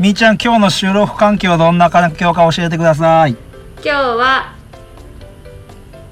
[0.00, 3.36] みーちゃん今日の収録環境どんな環境か教えてください。
[3.76, 4.56] 今日は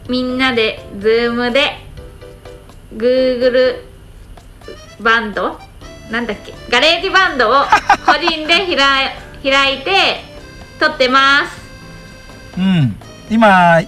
[0.08, 1.78] みんなでズームで
[2.94, 3.82] Google
[5.00, 5.58] バンド
[6.12, 6.54] なんだっけ？
[6.70, 7.64] ガレージバンドを
[8.06, 8.76] 個人で開
[9.42, 9.90] 開いて
[10.78, 11.60] 録ってます。
[12.56, 12.96] うん。
[13.30, 13.80] 今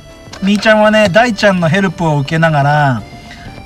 [0.43, 3.03] みーちゃんはね大ちゃんのヘルプを受けながら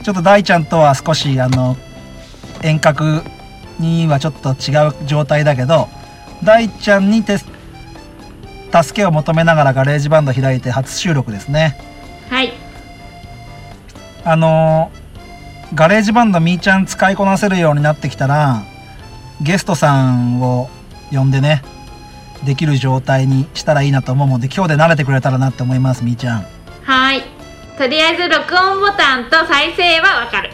[0.04, 1.76] ちょっと大ちゃんとは少しあの
[2.62, 3.22] 遠隔
[3.78, 5.88] にはちょっと違う状態だけど
[6.44, 7.52] 大ちゃんにて助
[8.94, 11.78] けを求めながらガレージバンド開いて初収録ですね。
[12.30, 12.52] はい。
[14.24, 14.90] あの
[15.74, 18.62] ガレージバンドみーちゃん使いこなせるようになってきたら
[19.40, 20.68] ゲストさんを
[21.10, 21.62] 呼んでね
[22.44, 26.46] できる状態にしたらいいなと思うので今日で慣れてくれたらなって思いますみーちゃん。
[26.82, 27.37] はい
[27.78, 30.50] とりあえず録音ボタンと再生はわかる。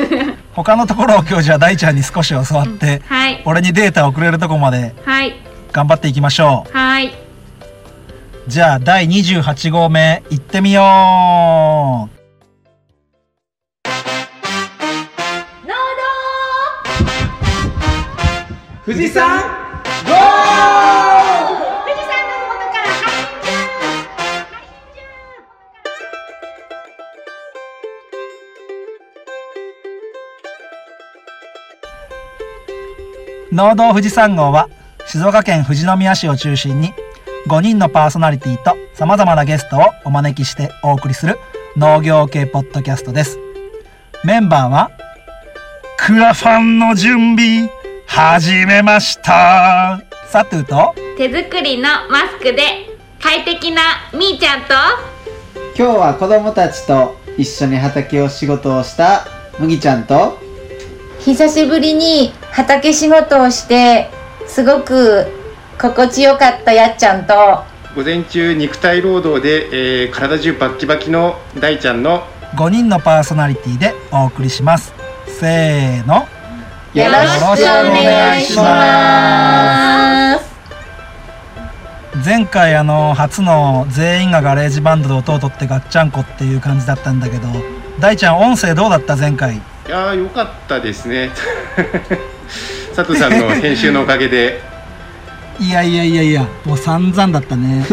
[0.56, 3.42] 他のところを今日じゃあ大ちゃんに少し教わって、はい。
[3.44, 5.36] 俺にデータを送れるとこまではい。
[5.70, 7.12] 頑張っていきましょはい、う
[8.46, 12.22] じゃあ第28号目行ってみよう。
[18.84, 19.42] 富士山
[20.06, 21.01] ゴ
[33.52, 34.70] 農道富士山号は
[35.06, 36.94] 静岡県富士宮市を中心に
[37.46, 41.38] 5人のパーソナリティと様々なゲストをお招きしてお送りする
[41.76, 43.38] 農業系ポッドキャストです。
[44.24, 44.90] メンバーは
[45.98, 47.68] クラファンの準備
[48.06, 52.62] 始めましたサトゥと手作りのマスクで
[53.20, 53.82] 快適な
[54.14, 54.68] みーちゃんと
[55.76, 59.26] 今日は子供たちと一緒に畑を仕事をした
[59.58, 60.38] 麦ちゃんと
[61.20, 64.10] 久しぶりに畑仕事をして
[64.46, 65.26] すごく
[65.80, 67.34] 心地よかったやっちゃんと。
[67.96, 72.22] 午前中肉体労働で、えー体中バッキバキの大ちゃんの
[72.56, 74.92] 5人のパーソナリティでお送りします。
[75.26, 76.26] せーの。
[76.94, 80.52] よろしくお願いします。
[82.24, 87.48] 前回あの初の全員がガレージバンドで音を録ってガッチャンコっていう感じだったんだけど
[87.98, 89.16] 大ちゃん音声どうだった？
[89.16, 89.56] 前回。
[89.56, 91.30] いやーよかったですね
[92.94, 94.60] 佐藤さんの編集のおかげで。
[95.60, 97.84] いやいやいやいやもう散々だったね。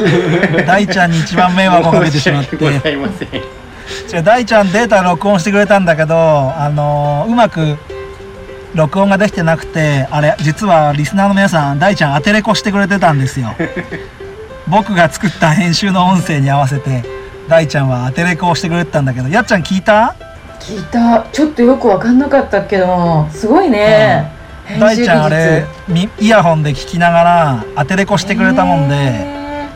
[0.65, 3.29] 大ちゃんに一番迷惑をかけてしまっ申し訳ござていません。
[3.29, 7.75] 違う大ちゃんデータ録音してくれたんだけどあのうまく
[8.75, 13.55] 録音ができてなくてあれ実はリスナーの皆さん大ちゃん当てれこしてくれてたんですよ。
[14.67, 17.03] 僕が作った編集の音声に合わせて
[17.47, 19.27] 大ちゃんは当てれこをしてくれてたんだけど。
[19.27, 20.15] やっちゃん聞いた？
[20.59, 21.25] 聞いた。
[21.31, 24.38] ちょっとよくわかんなかったけどすごいね、編
[24.77, 29.69] 大集ちゃんあれみイヤホンで聞きながら当てれこしてくれたもんで、へ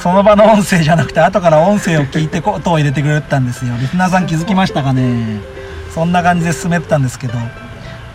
[0.00, 3.74] その場の音声じゃなくて後から音声を聞いてことを入れてくれてたんですよ。
[3.80, 5.40] リスナーさん気づきましたかね。
[5.94, 7.34] そんな感じで進めてたんですけど。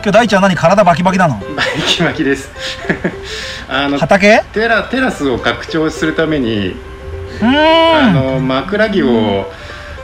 [0.01, 1.35] 今日大ちゃん何体バキバキなの？
[1.55, 2.49] バキバキです。
[3.67, 4.41] あの畑？
[4.53, 6.75] テラテラスを拡張するために
[7.41, 9.51] あの枕木を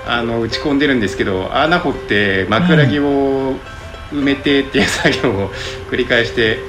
[0.07, 3.55] あの打ち込んでるんですけど穴掘って枕木を
[4.11, 5.49] 埋めてっていう作業を
[5.89, 6.59] 繰り返して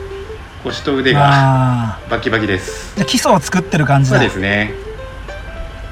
[0.64, 2.94] 腰と腕があバキバキです。
[3.04, 4.72] 基礎を作ってる感じそうだですね。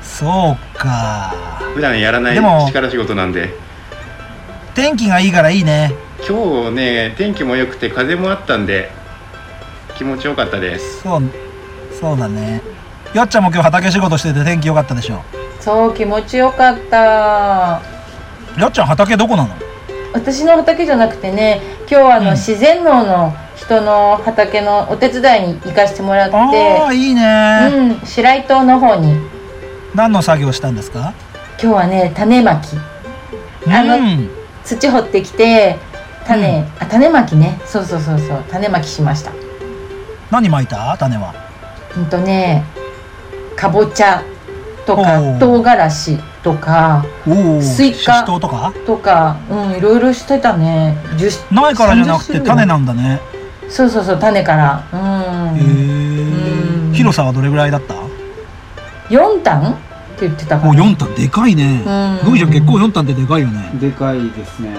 [0.03, 1.34] そうか。
[1.75, 3.55] 普段やらないでも力仕事なんで。
[4.75, 5.93] 天気がいいからいいね。
[6.27, 8.91] 今日ね天気も良くて風もあったんで
[9.97, 11.03] 気持ちよかったです。
[11.03, 11.22] そう
[12.00, 12.62] そうだね。
[13.12, 15.22] やっちゃんも今日畑仕事してて天気良かったでしょ？
[15.61, 16.97] そう気持ちよかった。
[18.59, 19.55] やっちゃん畑どこなの？
[20.15, 22.37] 私の畑じゃなくてね今日はあの、うん。
[22.37, 27.71] 自然農の人の畑のお手伝いに行かしてもらってああいいね、
[28.01, 29.19] うん白井島の方に。
[29.95, 31.13] 何の作業したんですか？
[31.61, 32.77] 今日はね種まき。
[33.69, 34.31] あのうん。
[34.65, 35.77] 土掘ってきて
[36.27, 36.83] 種、うん。
[36.83, 37.61] あ種まきね。
[37.67, 39.33] そうそうそうそう種まきしました。
[40.31, 40.97] 何まいた？
[40.99, 41.35] 種は。
[41.97, 42.65] うんとね
[43.56, 44.23] かぼちゃ
[44.85, 48.73] とか唐辛子とかおおスイカとか？
[48.87, 50.96] とかうんいろいろしてたね。
[51.17, 53.19] 10苗からじゃなくて30種なんだね。
[53.69, 54.85] そうそうそう種から。
[54.93, 55.61] うへんえ
[56.88, 56.93] うん。
[56.93, 57.94] 広さはどれぐらいだった
[59.08, 59.73] ？4単？
[59.73, 59.75] っ
[60.17, 61.82] て言ってたかおな4単でかいね。
[61.85, 62.29] うん。
[62.29, 63.70] 麦ちゃん結構4単ってでかいよね。
[63.81, 64.70] でかいですね。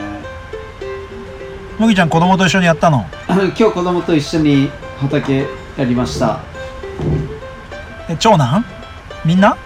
[1.80, 3.06] 麦ちゃん子供と一緒にやったの？
[3.28, 4.70] 今日子供と一緒に
[5.02, 5.40] 畑
[5.78, 6.40] やりました。
[8.08, 8.64] え長男？
[9.26, 9.58] みんな？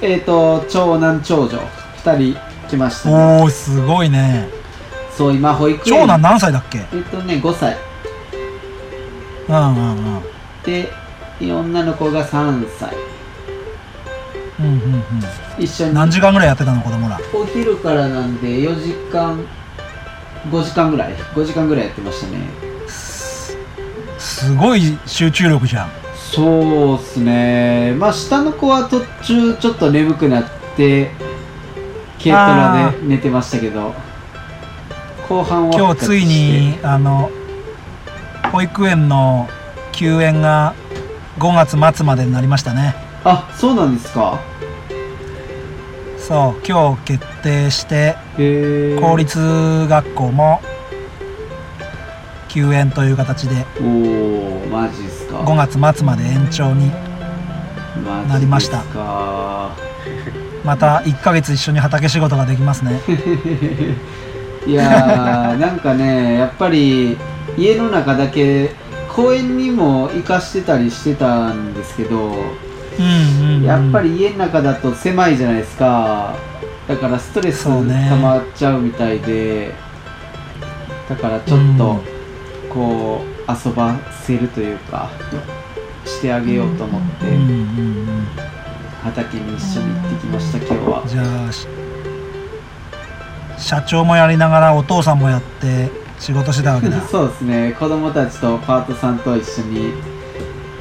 [0.00, 1.58] えっ、と長男長女
[2.04, 4.48] 2人来ました、ね、おおすごいね。
[5.16, 6.00] そう今保育園。
[6.00, 6.78] 長男何歳だっけ？
[6.78, 7.76] えっ、とね5歳。
[9.48, 10.22] うんうんうん。
[10.64, 10.88] で
[11.40, 12.94] 女の子が3歳。
[14.60, 15.02] うんうんうん。
[15.58, 15.94] 一緒に。
[15.94, 17.18] 何時間ぐらいやってたの子供ら？
[17.34, 19.40] お昼からなんで4時間
[20.50, 21.14] 5時間ぐらい。
[21.34, 22.38] 5時間ぐらいやってましたね。
[24.18, 25.90] すごい集中力じゃん
[26.30, 27.94] そうっすね。
[27.98, 30.44] まあ下の子は途中ちょっと眠くなっ
[30.76, 31.10] て
[32.18, 33.94] 軽トラで寝てましたけど
[35.28, 37.30] 後半は今日ついにあの
[38.52, 39.48] 保育園の
[39.92, 40.74] 休園が
[41.38, 42.94] 5月末までになりましたね。
[43.24, 44.38] あそうなんですか。
[46.18, 48.16] そう今日決定して
[49.00, 50.60] 公立学校も
[52.48, 53.64] 休園という形で。
[53.80, 56.90] おおマジっすか？5月末まで延長に
[58.28, 58.82] なりました。
[60.64, 63.00] また1ヶ月一緒に畑仕事ができますね。
[64.66, 67.16] いやーなんかねやっぱり
[67.56, 68.72] 家の中だけ
[69.08, 76.34] 公園にも行かしてたりしてたんですけどうんうん、うん、やっぱり家の中だと狭いじゃないですか。
[76.88, 77.82] だからストレス溜
[78.16, 79.74] まっちゃうみたいで、
[81.06, 82.00] だからちょっと
[82.70, 83.96] こう遊ば
[84.26, 85.10] せるというか
[86.04, 87.26] してあげようと思って
[89.02, 91.04] 畑に一緒に行ってきました今日は。
[91.06, 91.66] じゃあし
[93.58, 97.00] 社長もやりながらお父さんもやって仕事してたわけだ。
[97.08, 97.72] そうですね。
[97.78, 99.92] 子供たちとパートさんと一緒に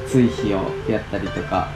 [0.07, 1.69] 追肥をやったりとか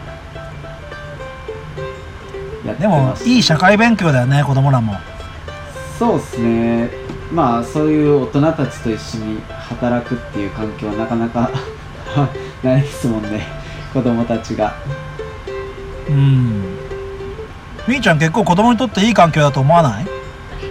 [2.79, 4.95] でもいい社会勉強だよね子供らも。
[5.97, 6.89] そうですね
[7.31, 11.49] まあそういう大人たちと一緒に働くっていう環境はなかなか
[12.63, 13.47] ないですもんね
[13.93, 14.73] 子供たちが。
[16.09, 16.77] うん。
[17.87, 20.05] みーちゃん結構子供にとっていい環境だと思わない？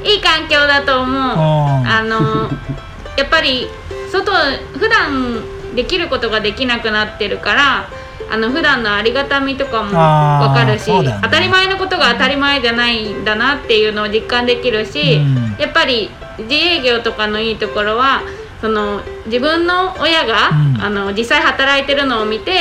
[0.05, 1.15] いい環境だと思う。
[1.15, 1.87] うん。
[1.87, 2.51] あの
[3.17, 3.69] やっぱり
[4.11, 4.33] 外
[4.79, 7.85] 普段できることができなくなってるから
[8.33, 11.19] あの普段のありがたみとかもあーわかるし、ね。
[11.23, 15.57] 当たり前のことが当たり前じゃないんだなっていうのを実感できるし、うん。
[15.59, 18.23] やっぱり自営業とかのいいところは
[18.61, 20.81] その自分の親が、うん。
[20.83, 22.53] あの実際働いてるのを見て、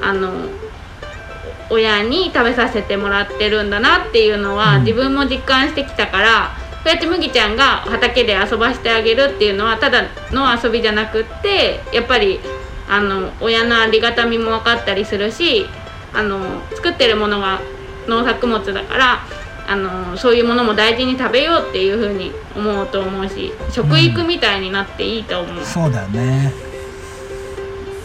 [0.00, 0.48] あの
[1.70, 4.84] 親に食べさせてもらってるんだなっていうのは、うん。
[4.84, 10.02] 自分も実感してきたからそうやって麦ちゃんが畑で遊ばしてあげるっていうのはただ
[10.32, 12.40] の遊びじゃなくってやっぱり
[12.88, 15.66] あの親のありがたみも分かったりするし
[16.12, 16.40] あの
[16.74, 17.60] 作ってるものが
[18.08, 19.20] 農作物だから
[19.68, 25.64] あのそういうものも大事に食べようっていうふうに思うと思うし食育みたいになっていいと思う。
[25.64, 26.52] そうだよね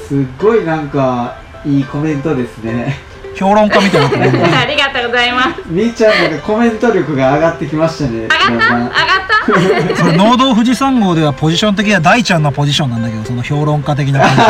[0.07, 2.95] すっごいなんかいいコメントですね
[3.35, 5.61] 評論家みたいなね ありがとうございます。
[5.67, 8.47] みーちゃんなんかコメント力が上がってきましたね上がった？
[8.47, 8.91] 上がっ
[9.27, 9.37] た？
[9.95, 14.33] それ農道富士山号ではポジション的には大ちゃんのポジションなんだけどその評論家的なポジ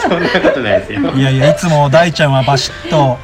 [0.00, 3.18] そんなことないですよションいやいやいつも大ちゃんはバシッと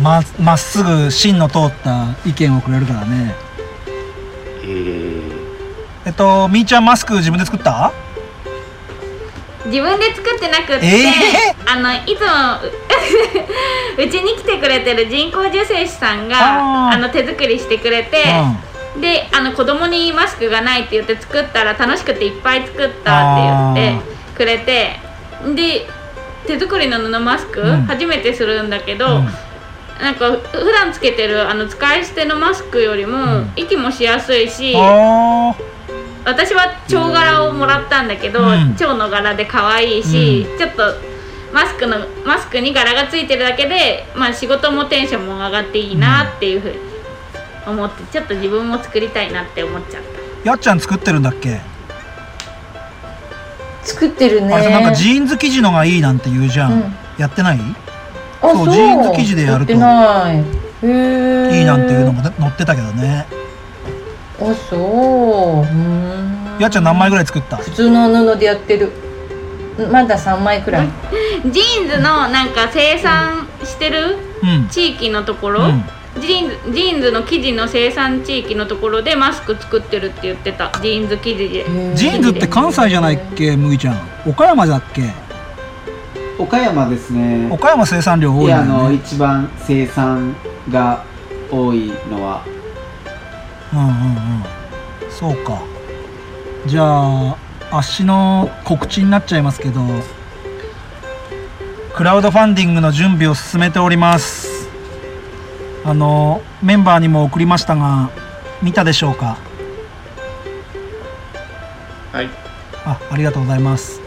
[0.00, 3.34] ままっすぐ芯の通った意見をくれるからね。
[4.62, 5.32] えー、
[6.06, 7.92] えっとみーちゃんマスク自分で作った？
[9.66, 11.12] 自分で作ってなくって、え
[11.66, 12.26] あのいつも
[13.96, 18.24] うちに来てくれてる人工授精師さんがあの手作りしてくれて、
[19.00, 24.04] であの子供にマスクがないって言って作ったら楽しくていっぱい作ったって言って
[24.36, 24.98] くれて
[25.54, 25.86] で
[26.46, 27.86] 手作りの布マスク、うん。
[27.86, 29.28] 初めてするんだけど、うん
[30.02, 33.52] なんか普段つけてるあの使い捨てのマスクよりも、ん。
[33.54, 35.54] 息もしやすいしあ
[36.24, 38.74] 私は蝶柄をもらったんだけど、うん。
[38.74, 40.82] 蝶の柄で可愛いし、ちょっと
[41.52, 46.76] マスクのマスクに柄がついてるだけで、まあ、仕事もテンションも上がっていいなっていうふうに
[47.64, 50.48] 思ってちょっと自分も作りたいなって思っちゃった。
[50.48, 51.60] やっちゃん作ってるんだっけ、
[53.84, 54.52] 作ってるね。
[54.52, 56.94] あれさなんかジーンズ生地のがいいなんて言うじゃん、うん。
[57.18, 57.58] やってない？
[57.60, 57.81] あ
[58.42, 59.72] そうジーンズ生地でやると。
[59.72, 59.76] い。
[59.76, 59.78] へ
[60.84, 63.26] えいいなんていうのもね載ってたけどね。
[64.40, 64.80] あそう。
[64.80, 67.56] うーんやっちゃん何枚ぐらい作った？
[67.58, 68.90] 普通の布でやってる。
[69.90, 70.88] まだ3枚くらい。
[71.50, 74.18] ジーンズのなんか生産してる？
[74.42, 74.68] うん。
[74.68, 75.84] 地域のところ、うん。
[76.20, 80.70] ジーンズジーンズの生地の生産地域のところでマスク作ってるって言ってた。
[80.82, 81.64] ジーンズ生地で。
[81.94, 84.00] ジーンズって関西じゃないっけ麦ちゃん。
[84.26, 85.02] 岡山だっけ？
[86.38, 87.48] 岡山ですね。
[87.50, 90.34] 岡山生産量多いんいやあの一番生産
[90.70, 91.04] が
[91.50, 92.44] 多いのは。
[93.72, 93.92] うんうんうん。
[95.10, 95.62] そうか。
[96.66, 97.36] じゃあ
[97.70, 99.80] 足の告知になっちゃいますけど
[101.94, 104.68] クラウドファンディングの準備を進めております。
[105.84, 108.10] あのメンバーにも送りましたが
[108.62, 109.38] 見たでしょうか？
[112.12, 112.28] はい。
[112.84, 114.01] あありがとうございます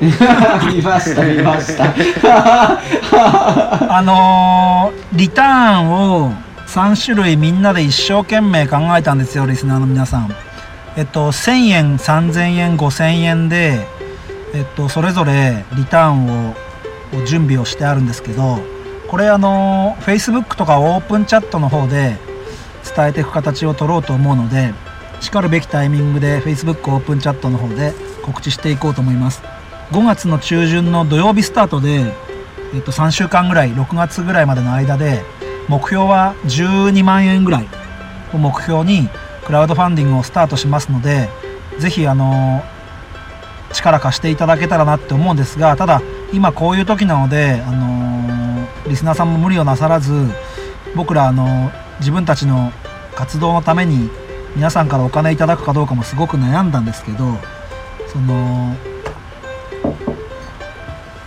[0.00, 1.84] 見ました見ました。
[3.96, 6.32] あのーリターンを
[6.66, 10.34] 3種類みんなで一生懸命考えたんですよリスナーの皆さん。
[10.96, 13.86] えっと1000円3000円5000円で
[14.54, 16.54] えっとそれぞれリターンを
[17.14, 18.60] を準備をしてあるんですけど
[19.08, 22.16] これあの Facebook とかオープンチャットの方で
[22.94, 24.74] 伝えていく形を取ろうと思うので
[25.20, 29.42] しかるべきタイミングで Facebook オープンチャットの方で告知していこうと思います。
[29.90, 32.12] 5月の中旬の土曜日スタートで、
[32.74, 35.22] えっと、3週間ぐらい6月ぐらいまでの間で
[35.68, 37.68] 目標は12万円ぐらい
[38.34, 39.08] を目標に
[39.44, 41.30] クラウドファンディングをスタートしますので
[41.78, 42.62] ぜひあの
[43.72, 46.02] 力貸していただけたらなって思うんですがただ
[46.32, 50.12] 今こういう時なので、あのリスナーさんも無理をなさらず
[50.94, 52.72] 僕ら、あの自分たちの
[53.14, 54.10] 活動のために
[54.54, 57.36] 皆さんからお金いただくかどうかもすごく悩んだんですけど
[58.12, 58.76] その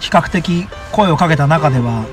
[0.01, 2.05] 比較的声をかけた中では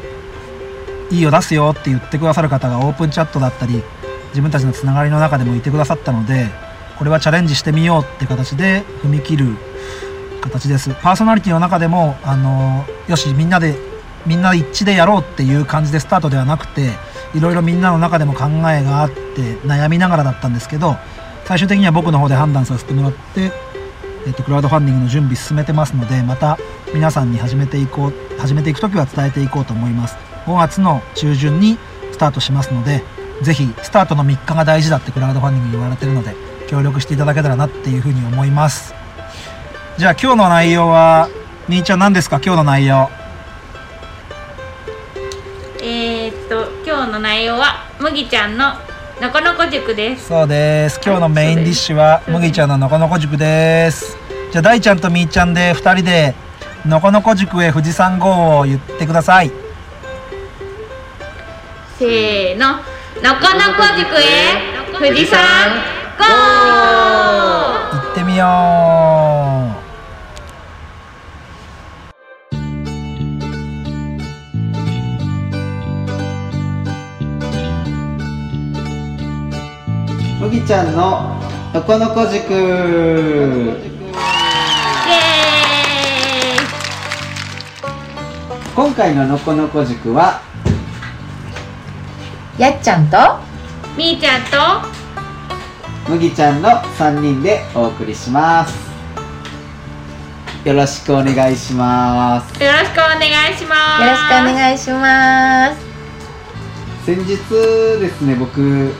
[1.11, 3.83] いいよ出すよって言ってくださる方がオープンチャットだったり
[4.29, 6.47] 自分たちのつながりの中でもいてくださったので
[6.99, 9.57] これはチャレンジしてみようって形で踏み切る
[10.41, 10.91] 形です。
[11.03, 13.75] パーソナリティの中でもあのよしみんなで
[14.27, 16.91] みんな一致でやろうっていう感じでスタートではなくて
[17.35, 20.97] いろいろみんなの中でも考えがあって悩みながらだったんですけど
[21.45, 23.53] 最終的には僕の方で判断させてもらって、
[24.27, 26.59] えっと、クラウドファンディングの準備進めてますのでまた
[26.95, 30.17] 皆さんに始めていこう始めていく時は伝えていこうと思います。
[30.47, 31.79] 5月の中旬に
[32.13, 33.03] スタートしますので
[33.43, 36.35] ぜひスタートの3日が大事だってクラウドファンディング言われてるので
[36.69, 38.95] 協力していただけたらなっていうふうに思います。
[39.99, 41.29] じゃあ今日の内容は
[41.69, 42.41] みーちゃん何ですか？
[42.45, 43.11] 今日の内容。
[45.83, 48.75] えー、っと今日の内容は麦ちゃんの
[49.21, 50.29] のこのこ塾です。
[50.29, 51.01] そうです。
[51.05, 54.17] 今日のメインディッシュは麦ちゃんののこのこ塾です。
[54.53, 56.35] じゃあ大ちゃんとみーちゃんで2人で
[56.87, 59.51] のこのこ塾へ富士山号を言ってください。
[61.99, 62.77] せーの。
[62.77, 62.83] のこ
[63.21, 64.23] のこ塾へ
[64.93, 65.41] 富士山
[66.17, 68.45] ゴー行ってみよ
[80.49, 81.39] 麦ちゃんの
[81.75, 83.77] のこのこ塾イエ
[88.75, 90.41] 今回ののこのこ塾は
[92.57, 93.41] やっちゃんとー
[93.99, 94.49] イみーちゃんと
[96.09, 98.89] 麦ちゃんの3人でお送りします。
[100.65, 102.65] よろしくお願いします。
[102.65, 104.03] よろしくお願いします。
[104.03, 105.85] よろしくお願いします。
[107.05, 107.37] 先日
[108.01, 108.95] ですね僕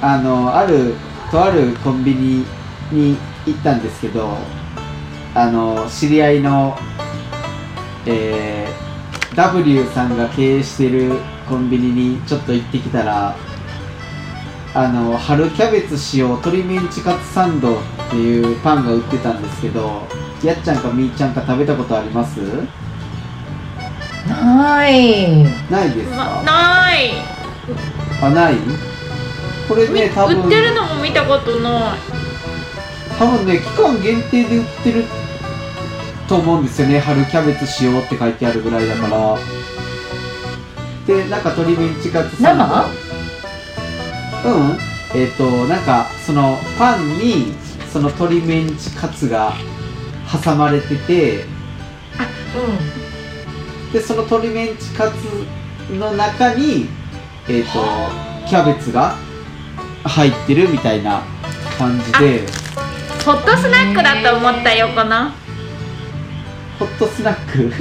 [0.00, 0.94] あのある
[1.30, 2.44] とあるコンビニ
[2.92, 4.36] に行ったんですけど
[5.34, 6.76] あの知り合いの、
[8.06, 8.88] えー
[9.34, 11.12] W さんが経営している
[11.48, 13.36] コンビニにちょっと行ってきたら
[14.74, 17.78] あの春キャベツ使用鶏メンチカツサンドっ
[18.10, 20.02] ていうパンが売ってたんですけど
[20.42, 22.40] やっちゃんかみーちゃんか食べたことあります？
[24.28, 25.44] ない。
[25.70, 27.10] ないですまかない。
[28.22, 28.54] あない？
[29.68, 31.98] これみね多分売ってるのも見たことない。
[33.18, 35.04] 多分ね期間限定で売ってる
[36.26, 36.98] と思うんですよね。
[37.00, 39.38] 春キャベツ使用って書いてあるぐらいだから。
[41.06, 42.64] でなんか鶏メンチカツサンド
[44.50, 44.78] うん。
[45.14, 47.54] えっ、となんかそのパンに
[47.92, 49.52] その鶏メンチカツが
[50.44, 51.44] 挟まれてて。
[53.92, 56.88] でその鶏メンチカツの中に
[57.48, 57.70] えっ、と
[58.46, 59.14] キャベツが
[60.08, 61.22] 入ってるみたいな
[61.78, 62.46] 感じで。
[63.24, 65.30] ホットスナックだと思ったよこの。
[66.78, 67.62] ホットスナック？
[67.62, 67.72] うん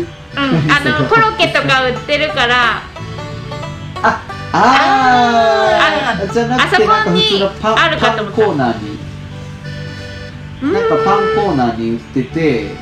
[0.72, 2.82] あの コロッケとか売ってるから。
[4.04, 4.22] あ
[4.54, 6.34] あー。
[6.34, 8.42] じゃなくてあなんか普通のパンあるかと思った。
[8.44, 8.98] コーナーに。
[10.74, 12.76] なんかパンコーナーに売ってて。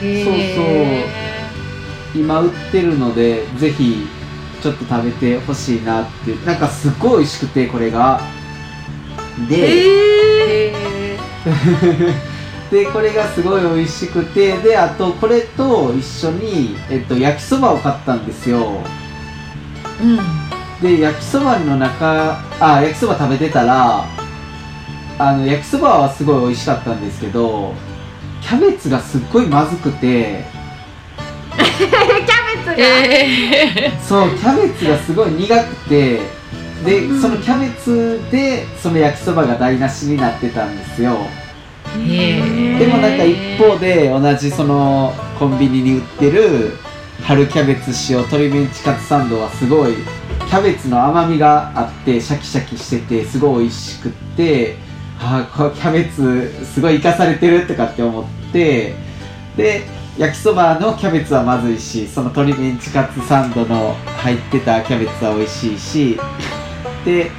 [0.00, 0.12] そう
[0.54, 1.26] そう。
[2.14, 4.06] 今売ってるのでぜひ
[4.66, 6.44] ちょっと食べてほしいなっていう。
[6.44, 8.20] なんかすごい美味しくてこれが。
[9.48, 10.72] で、
[12.72, 18.80] でこれがすごい美味しくてであとこれと一緒に、えっと、焼きそばを買ったんですよ。
[20.02, 20.18] うん。
[20.82, 24.04] で焼きそばの中あ焼きそば食べてたら
[25.16, 27.72] あの焼きそばはすごい美味しかったんですけど
[28.42, 30.44] キャベツがすっごいまずくて。
[31.56, 32.35] キ ャ
[32.76, 36.20] ベツが、そうキャベツがすごい苦くて
[36.84, 37.20] で、うん。
[37.20, 41.18] そのキャベツでその焼きそばが台無しになってたんですよ。
[41.94, 46.72] でもなんか一方で同じそのコンビニに売ってる
[47.22, 54.76] 春キャベツ塩鶏メンチカツサンドはすごいキャベツの甘みがあってシャキシャキしててすごい美味しくって
[55.18, 58.94] ああキャベツすごい生かされてるとかって思って
[59.56, 59.82] で
[60.18, 66.18] 焼きそばのキャベツはまずいしその鶏メンチカツサンドの入ってたキャベツは美味しいし
[67.04, 67.30] で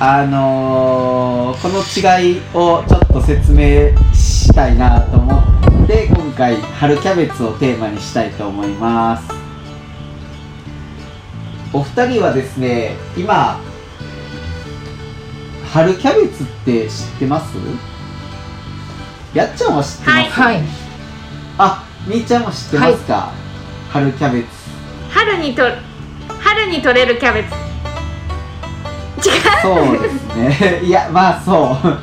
[0.00, 1.78] あのーこの
[2.18, 5.38] 違いをちょっと説明したいなと思
[5.84, 9.32] って今回春キャベツをテーマにしたいと思います。
[11.72, 13.60] お二人はですね今
[15.72, 17.56] 春キャベツって知ってます？
[19.32, 20.28] やっちゃんは知ってます、はい。
[20.28, 20.83] はい。
[21.58, 23.30] あみーちゃんも知ってますか、
[23.90, 24.48] 春キャベツ。
[25.10, 25.62] 春にと
[26.40, 27.54] 春に取れるキャベツ。
[29.28, 29.32] 違
[29.62, 30.80] そうですね。
[30.84, 31.88] いやまあそう。
[31.88, 31.90] う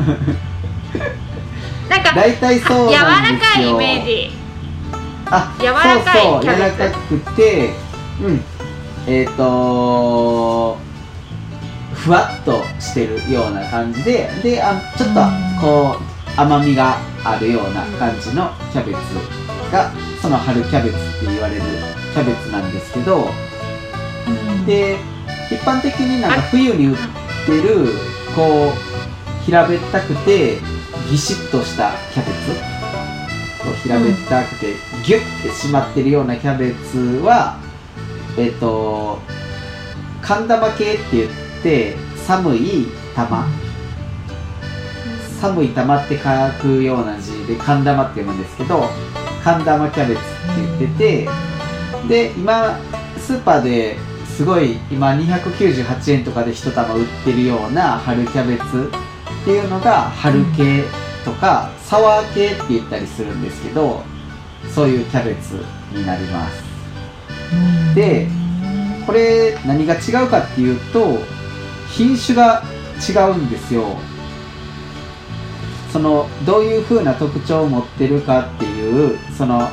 [1.90, 3.14] なんか大体そう柔らか
[3.60, 4.32] いイメージ。
[5.30, 6.02] あ柔らかいそ
[6.40, 7.74] うそう柔らかくて
[8.22, 8.44] うん。
[9.08, 10.78] えっ、と
[11.94, 15.22] ふわっとしてるような感じでであちょっと
[15.60, 16.04] こう
[16.40, 19.41] 甘みがあるような感じのキャベツ
[19.72, 21.62] がその春キャベツって言われる
[22.14, 23.30] キャベツなんですけど
[24.66, 24.98] で
[25.52, 26.98] 一般的になんか冬に売っ
[27.46, 27.88] てる
[28.36, 30.60] こう平べったくて
[31.10, 32.82] ぎしっとしたキャベツ
[33.64, 34.76] こう平べったくて
[35.06, 37.60] ギュッて締まってるようなキャベツは
[38.38, 39.20] えっ、と
[40.22, 41.30] 寒玉系って言っ
[41.64, 43.46] て寒い玉
[45.42, 46.24] 寒い玉って書
[46.62, 48.84] くような字で寒玉って読むんですけど
[49.44, 50.28] 寒玉キャベツって
[50.80, 51.30] 言ってて
[52.08, 52.80] で今
[53.18, 58.92] スーパーですごい今298円とかで1玉売ってるような春キャベツ
[59.42, 60.84] っていうのが春系
[61.26, 64.04] とかサワー系って言ったりするんですけど
[64.74, 66.64] そういうキャベツになります。
[67.96, 68.28] で
[69.06, 71.18] これ何が違うかっていうと
[71.90, 72.64] 品種が
[72.98, 73.98] 違うんですよ。
[75.92, 79.70] そのどういう風な特徴を持ってるかっていうその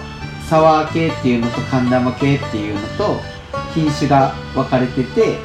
[0.48, 3.20] サワー系っていうのと寒玉系っていうのと
[3.74, 5.38] 品種が分かれてて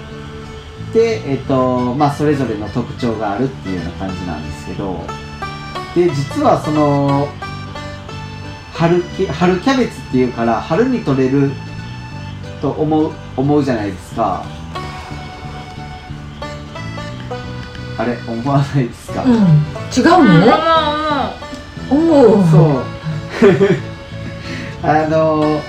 [0.94, 5.00] でえっとまあそれぞれの特徴があるっていうような感じなんですけど
[5.96, 7.28] で実はその
[8.74, 11.52] 春キ春キャベツっていうから春に取れる
[12.62, 14.46] と思う思うじゃないですか。
[17.98, 20.48] あれ思わないですか、うん、違ううんの
[21.90, 22.84] 思う思うおおそう。
[24.84, 25.62] あの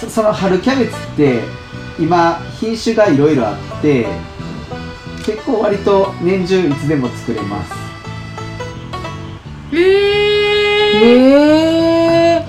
[0.00, 1.40] そその春キャベツって
[1.98, 4.06] 今品種がいろいろあって
[5.24, 7.72] 結構割と年中いつでも作れます。
[9.72, 9.82] へえ
[10.94, 12.46] へえ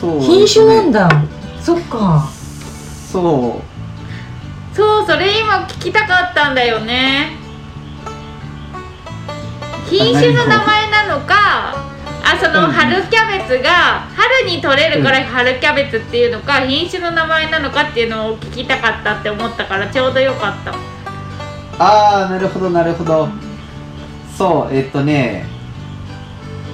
[0.00, 0.20] そう。
[0.20, 1.22] 品種なんだだ。
[1.62, 2.28] そっか。
[3.10, 4.76] そう。
[4.76, 7.37] そうそれ今聞きたかったんだよね
[9.90, 11.74] 品種の名前なのか
[12.24, 12.72] あそのうん。
[12.72, 13.70] 春キャベツが
[14.14, 20.74] 春に取れるから春キャベツっていうのか品種の名前なのかっていうのを聞きたかったって思ったからちょうどよかった。
[21.80, 23.28] ああなるほどなるほど。
[24.36, 25.46] そうえっとね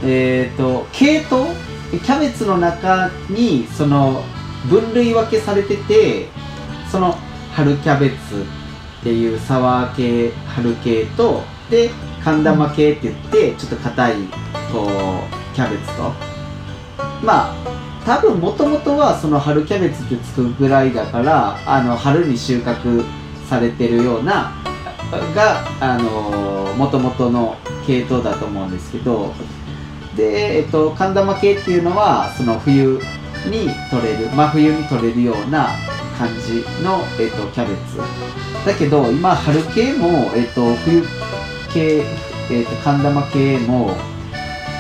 [0.03, 1.47] えっと系統？
[1.91, 4.25] キャベツの中にその
[4.69, 6.27] 分類分けされてて
[6.91, 7.17] その
[7.53, 11.91] 春キャベツっていうサワー系春系とで
[12.23, 14.15] 寒玉系って言ってちょっと硬い
[14.73, 16.13] こうキャベツと。
[17.23, 17.55] まあ
[18.05, 23.03] 多分もともとはその春キャベツってつくぐらいだからあの春に収穫
[23.49, 24.53] されてるような
[25.35, 29.33] があのもともとの系統だと思うんですけど。
[30.17, 33.01] で、えっと、寒玉系っていうのはその冬
[33.47, 35.69] に取れる真冬に取れるような
[36.19, 37.99] 感じの、えっと、キャベツ。
[38.65, 41.03] だけど今春系も、えっと、冬
[41.75, 42.05] 系、
[42.51, 43.91] えっと、寒玉系も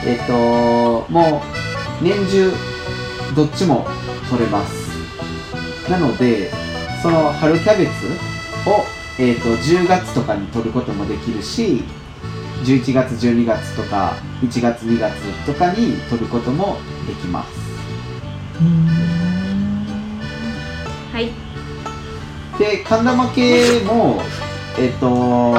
[0.07, 1.43] えっとも
[2.01, 2.53] う年中
[3.35, 3.87] どっちも
[4.31, 4.85] 取れます。
[5.91, 6.51] なので
[7.03, 7.91] その春キャベツ
[8.71, 8.85] を、
[9.19, 11.85] えー、と10月とかに取ることもできるし
[12.63, 17.51] 11月12月とか1月2月とかに取ることもできます。
[21.13, 21.31] はい。
[22.59, 24.21] で寒玉系も
[24.79, 25.53] えっ、と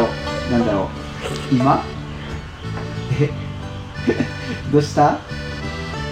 [0.52, 1.05] なんだろう
[1.52, 1.84] 今？
[3.20, 3.30] え
[4.72, 5.02] どうした？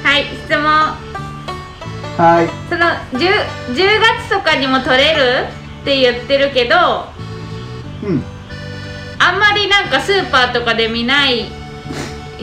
[0.04, 0.62] はい質問。
[2.18, 2.50] はい。
[2.70, 2.86] その
[3.20, 3.30] 10,
[3.74, 3.76] 10
[4.20, 5.48] 月とかにも取れる？
[5.82, 6.76] って言ってるけど。
[8.04, 8.24] うん。
[9.20, 11.46] あんまりなんかスーパーとかで見ない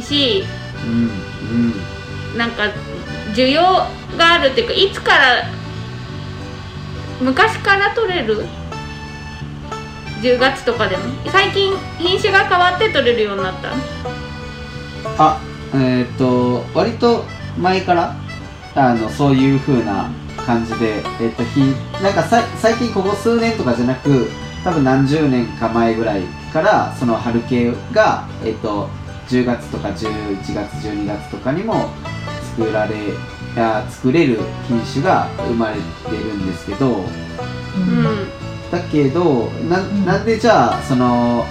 [0.00, 0.44] し。
[0.84, 1.10] うん
[2.32, 2.38] うん。
[2.38, 2.64] なんか
[3.34, 3.86] 需要が
[4.34, 5.44] あるっていうかいつから
[7.20, 8.46] 昔から取れる？
[10.22, 11.02] 10月とかでも。
[11.30, 13.70] 最近品種が変わって取れるようになった？
[15.18, 15.40] あ
[15.74, 17.24] えっ、と割と
[17.58, 18.14] 前から
[18.74, 20.10] あのそういう風な
[20.46, 21.60] 感じでえっ、とひ
[22.02, 24.28] なんかさい最近ここ数年とかじゃなく
[24.64, 28.88] 多分何十年か前ぐらいからその春系がえっ、と
[29.28, 31.88] 10月とか11月12月とかにも
[32.56, 32.94] 作られ
[33.56, 35.80] あ作れる品種が生まれて
[36.10, 37.04] るんですけど。
[37.76, 38.39] うん
[38.70, 41.44] だけどななんでじゃあその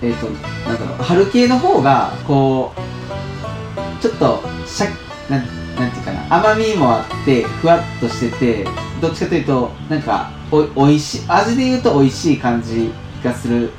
[0.00, 0.26] えっ、と
[0.68, 8.66] なんだろう春系の方がこうちょっとシャなんなんていうかな甘みもあってふわっとしてて
[9.00, 13.70] どっちかというとなんかおおいしい味で言うと美味しい感じがする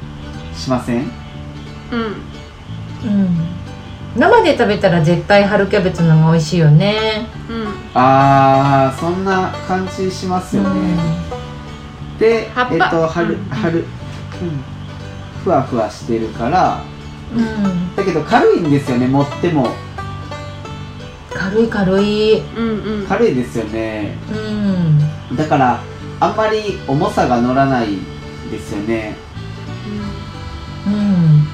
[0.55, 1.11] しません？
[1.91, 1.99] うん。
[1.99, 2.03] う
[3.05, 3.47] ん。
[4.15, 7.27] 生で食べたら絶対春キャベツの方が美味しいよね。
[7.49, 7.67] うん。
[7.93, 10.79] あーそんな感じしますよね、
[12.23, 12.73] で葉っぱ？
[12.73, 13.43] えっ、と春ん、
[15.43, 16.81] ふわふわしてるから。
[17.35, 17.95] うん。
[17.95, 19.67] だけど軽いんですよね持っても。
[21.33, 22.39] 軽い軽い。
[22.39, 23.05] うんうん。
[23.07, 24.15] 軽いですよね。
[24.31, 24.35] う
[25.33, 25.35] ん。
[25.35, 25.81] だから
[26.21, 27.97] あんまり重さが乗らない
[28.49, 29.17] ですよね。
[30.87, 31.45] うん。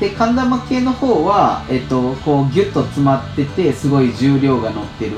[0.00, 5.12] で寒玉系の方は、えっと、こうギュッと詰まっててすごい重量が乗ってる。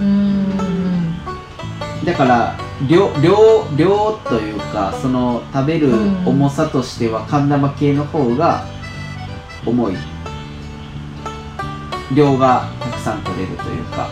[0.00, 0.93] うん
[2.04, 2.56] だから
[2.88, 6.26] 量量量というかその食べるうん。
[6.26, 8.64] 重さとしては寒玉系の方が
[9.64, 9.96] 重い。
[12.14, 14.08] 量がたくさん取れるというか。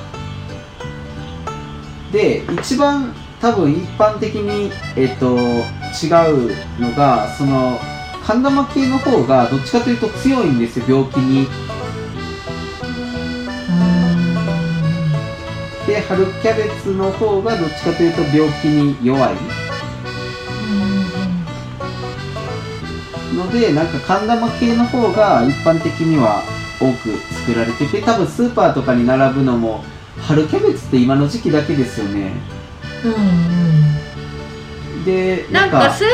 [2.13, 7.79] で一番多分一般的に、えっと、違うのがその
[8.23, 11.49] 寒玉系の方がどっちかというと強いんですよ病気に
[15.93, 19.35] で春キャベツの方がどっちかというと病気に弱い
[23.35, 26.43] のでなんか寒玉系の方が一般的には
[26.81, 29.85] 多く作られてて多分スーパーとかに並ぶのも
[30.19, 32.33] 春キャベツって今の時期だけですよね。
[33.05, 33.09] う
[35.01, 36.07] んでなんかスー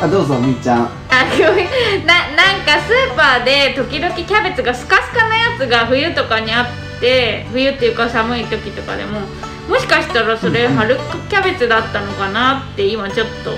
[0.00, 0.82] あどうぞみっちゃん。
[0.84, 0.90] あ
[1.30, 2.06] ごめん。
[2.06, 6.66] ななんかスーパーで時々キャベツがスカスカなやつが冬とかにあっ
[7.00, 9.20] て冬っていうか寒い時とかでも
[9.68, 10.96] もしかしたらそれ春
[11.28, 13.56] キャベツだったのかなって今ちょっと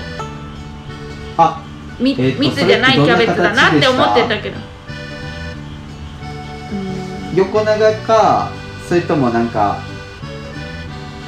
[1.37, 1.63] あ
[1.99, 4.57] みえーと密じゃないキャベツだなって思ってたけど。
[7.35, 8.51] 横長か
[8.89, 9.77] それともなんか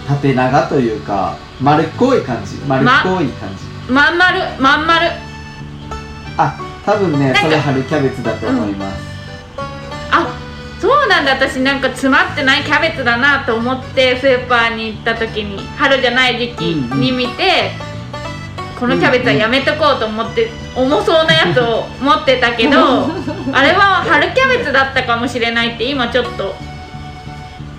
[0.07, 2.57] 縦長というか丸っこい感じ？
[2.67, 5.07] 丸っこい感じ、まん丸まん丸。
[6.37, 9.01] あ多分ねそれ春キャベツだと思います、
[10.11, 10.27] あ
[10.79, 11.33] そうなんだ。
[11.33, 17.71] 私なんか詰まってないキャベツだなと思ってスーパーに行った時に春じゃない時期に見て、
[18.79, 22.77] このキャベツはやめとこうと思って重そうなやつを持ってたけど
[23.53, 26.55] あれは春キャベツだったかもしれないって今ちょっと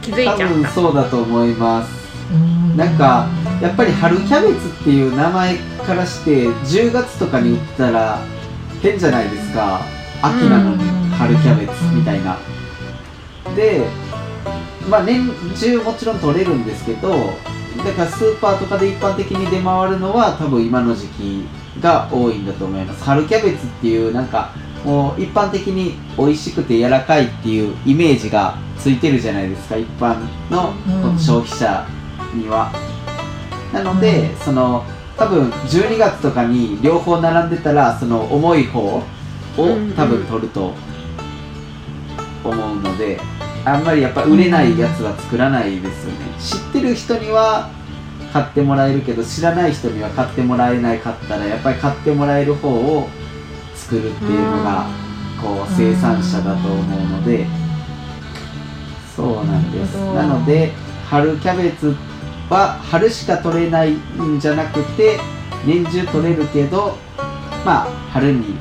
[0.00, 0.54] 気づい多ちゃった。
[0.54, 2.03] 分そうだと思います
[2.76, 3.28] なんか
[3.60, 8.18] やっぱり春キャベツっていう名前からして10月とかに売ったら
[8.82, 9.80] 変じゃないですか。
[10.22, 11.10] 秋なのにうん。
[11.10, 12.38] 春キャベツみたいな。
[13.54, 13.86] で
[14.88, 17.10] まあ年中もちろん取れるんですけど
[17.84, 21.44] だからスーパーとかで一般的に出回るのは多分今の時期
[21.80, 23.04] が多いんだと思います。
[23.04, 24.50] 春キャベツっていうなんか
[24.84, 29.76] もう一般的に美味しくて柔らかいっていうイメージがついてるじゃないですか。
[29.76, 30.16] 一般
[30.50, 31.18] のうん。
[31.18, 31.86] 消費者
[32.34, 32.72] には、
[33.72, 34.84] なので、その
[35.16, 39.02] 多分12月とかに両方並んでたらその重い方を
[39.56, 39.92] うんうん。
[39.92, 40.74] 多分取ると
[42.42, 43.20] 思うので、
[43.64, 46.18] あんまりやっぱ売れないやつは作らないですよね。
[46.40, 47.70] 知ってる人には
[48.32, 53.08] 買ってもらえるけど知らない人には買ってもらえないかったらやっぱり買ってもらえる方を
[53.76, 54.86] 作るっていうのが
[55.40, 57.46] こう生産者だと思うので
[59.14, 59.94] そうなんです。
[60.14, 60.72] なので
[61.08, 61.94] 春キャベツ
[62.50, 65.18] は春しか取れないんじゃなくて
[65.66, 66.96] 年中取れるけど
[67.64, 68.56] まあ春に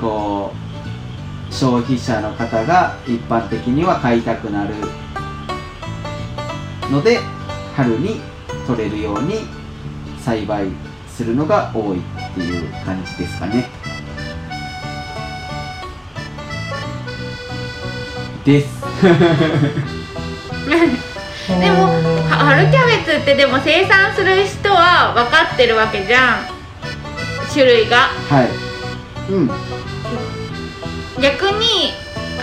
[0.00, 0.52] こ
[1.50, 4.74] う消費者の方が一般的には買いたくなる
[6.90, 7.18] ので
[7.74, 8.20] 春に
[8.66, 9.46] 取れるように
[10.18, 10.66] 栽培
[11.08, 12.02] するのが多いっ
[12.34, 13.68] ていう感じですかね。
[18.44, 18.82] です。
[21.48, 21.84] でも
[22.28, 26.44] は春キャベツってでも生産する人は分かってるわけじゃん。
[27.50, 28.08] 種類が。
[28.28, 29.32] はい。
[29.32, 29.50] うん。
[31.22, 31.92] 逆に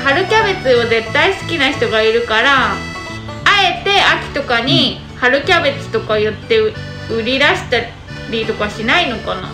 [0.03, 2.75] 春キャベツを絶対好きな人がいるからあ
[3.63, 6.73] えて秋とかに春キャベツとか言ってう
[7.11, 7.77] 売り出した
[8.31, 9.51] りとかしないのかな。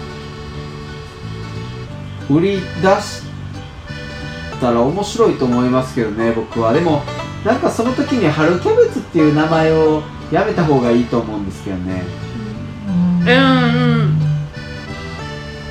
[2.30, 3.24] 売り出し
[4.62, 6.72] たら面白いと思いますけどね僕は。
[6.72, 7.04] でも
[7.45, 12.04] なんかその時に春キャベツっていう名前をやめた方がいいと思うんですけどね。
[12.88, 13.21] うん。
[13.21, 14.19] うんうん。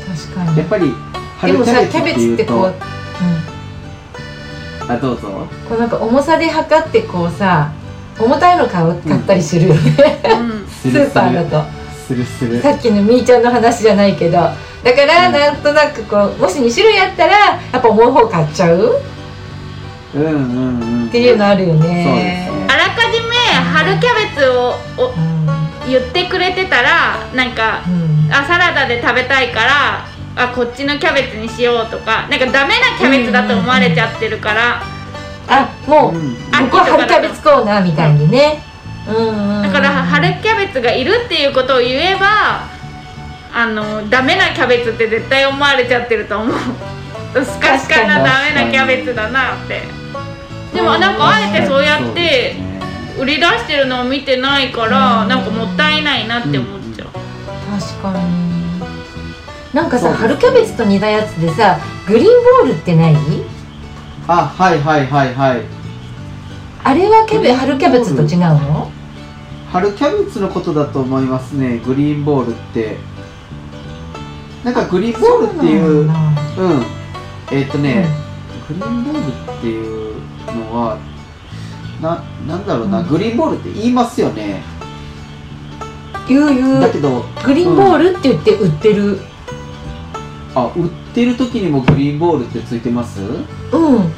[0.08, 0.58] 確かに。
[0.58, 0.86] やっぱり
[1.46, 2.74] でも春キャベツさキャベっていうツってこう、と
[4.84, 5.46] うん、あどうぞ。
[5.68, 7.72] こうなんか重さで測ってこうさ
[8.18, 9.80] 重たいの買う買ったりするよね、
[10.40, 10.66] うん。
[10.68, 11.80] スーパーだと。
[12.06, 12.60] するする。
[12.60, 14.32] さっきのみーちゃんの話じゃないけど。
[14.32, 17.32] だからなんとなくこうもし2種類あったら
[17.72, 18.94] やっぱ重い方買っちゃう
[20.14, 21.06] うんうんうん。
[21.06, 21.88] っていうのあるよね。
[21.88, 25.46] ねあらかじめ春キャベツをおうん。
[25.88, 28.32] 言ってくれてたらなんかうん。
[28.32, 34.82] あサラダで食べたいからあこっちのキャベツにしようとかなんかダメなキャベツだと思われちゃってるから、
[35.48, 36.36] あもう、うん。
[36.52, 38.62] あここは春キャベツコーナーみたいにね、
[39.08, 42.68] うんうんうん、だから春キャベツがいるっていうことを言えば
[43.52, 46.56] あのダメなキャベツって絶対思われちゃってると思う
[47.32, 49.82] スカスカなダメなキャベツだなって。
[50.74, 52.54] でもなんかあえてそうやって
[53.18, 57.08] 売り出してるのを見てないからなんかもったいないなって思っちゃう、
[57.80, 58.50] 確かに。
[59.74, 62.26] なんかさ、春キャベツと煮たやつでさグリーン
[62.64, 63.16] ボールってない？
[64.26, 65.62] あはいはいはいはい。
[66.82, 68.90] あれはキャベ春キャベツと違うの？
[69.70, 72.96] 春キャベツのことだと思いますねグリーンボールって。
[74.64, 76.06] なんかグリーンボールっていう
[76.54, 76.84] そうなん
[77.52, 78.06] えっ、とね、
[78.68, 79.20] グリーンボール
[79.58, 80.14] っていう
[80.46, 80.98] のは
[82.00, 83.08] ななんだろうな、うん。
[83.08, 84.62] グリーンボールって言いますよね。
[86.28, 86.80] 言う言う。
[86.80, 89.18] だけどグリーンボールって言って売ってる。
[90.54, 93.20] あ売ってる時にもグリーンボールってついてます？
[93.20, 94.12] うん。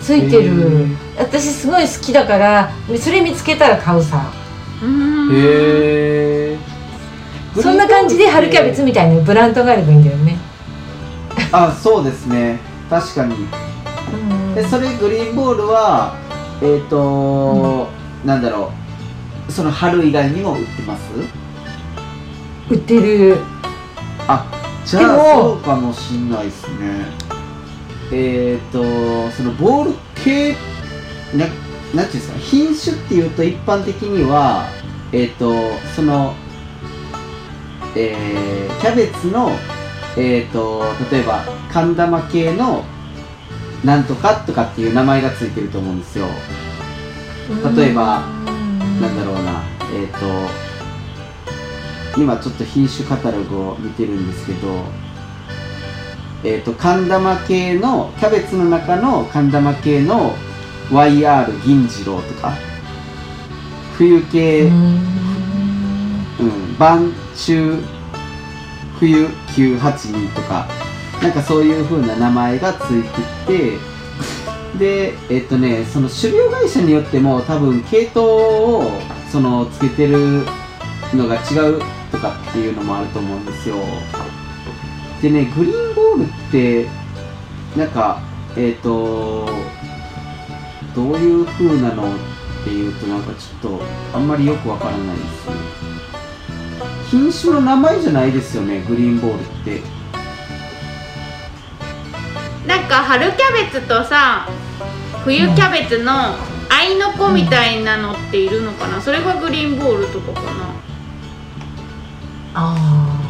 [0.00, 0.88] ついてる。
[1.18, 4.32] 私すごい好きだからそれ見つけたら買うさ。
[4.82, 6.58] うんへえ
[7.54, 10.36] そんな感じで春キャベツみたいなブランドがあればいいんだよね
[11.52, 12.58] あそうですね。
[12.90, 13.34] 確かに。
[14.12, 14.54] うん。
[14.54, 16.14] でそれグリーンボールは
[16.62, 17.88] えっ、と、
[18.24, 18.72] なんだろ
[19.48, 19.52] う。
[19.52, 21.02] その春以外にも売ってます？
[22.68, 23.36] 売ってる。
[24.84, 27.06] じゃあそうかもしんないですね。
[28.12, 28.82] えっ、と
[29.32, 30.52] そのボール系
[31.34, 31.46] な
[31.94, 32.38] なんていうんですか？
[32.38, 34.68] 品種っていうと一般的には
[35.12, 35.52] えっ、と
[35.94, 36.34] その
[37.96, 39.50] えーキャベツの
[40.16, 42.84] えっ、と例えば寒玉系の
[43.84, 46.26] なんとかとかっていう名前がついてると思うんですよ。
[47.76, 48.20] 例えば
[49.00, 49.62] なんだろうな
[49.94, 50.18] えっ、と
[52.20, 54.84] 今ちょっと品種カタログを見てるんですけど
[56.42, 60.34] えっ、と寒玉系のキャベツの中の寒玉系の
[60.90, 62.54] YR 銀次郎とか
[63.96, 64.74] 冬系、ううん
[66.74, 67.78] ん晩中
[68.98, 70.68] 冬982とか
[71.22, 73.02] なんかそういう風な名前がつい
[73.46, 73.96] てて
[74.78, 78.90] でえっとねその種苗会社によっても多分系統を
[79.30, 80.44] そのつけてる
[81.14, 81.80] のが違う
[82.10, 83.76] とかっていうのもあると思うんですよ。
[85.22, 86.88] でねグリーンボールって
[87.76, 88.20] なんか
[88.56, 89.46] えっ、と
[90.94, 92.18] どういう風なのっ
[92.64, 93.82] ていうとなんかちょっと
[94.14, 95.95] あんまりよくわからないですね。
[97.10, 99.82] 品種の名前じゃないですよねグリーンボールって。
[102.66, 104.48] なんか春キャベツとさ
[105.24, 106.12] 冬キャベツの
[106.68, 109.00] 合いの子みたいなのっているのかな？
[109.00, 110.48] それがグリーンボールとかかな。
[112.54, 113.20] ああ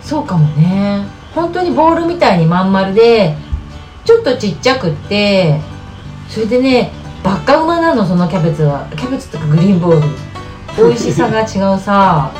[0.00, 1.06] そうかもね。
[1.34, 3.36] 本当にボールみたいにまん丸で
[4.04, 5.60] ちょっとちっちゃくって
[6.28, 6.90] それでね
[7.22, 8.88] バッカうまなのそのキャベツは。
[8.96, 10.08] キャベツとかグリーンボール。
[10.76, 12.32] 美味しさが違うさ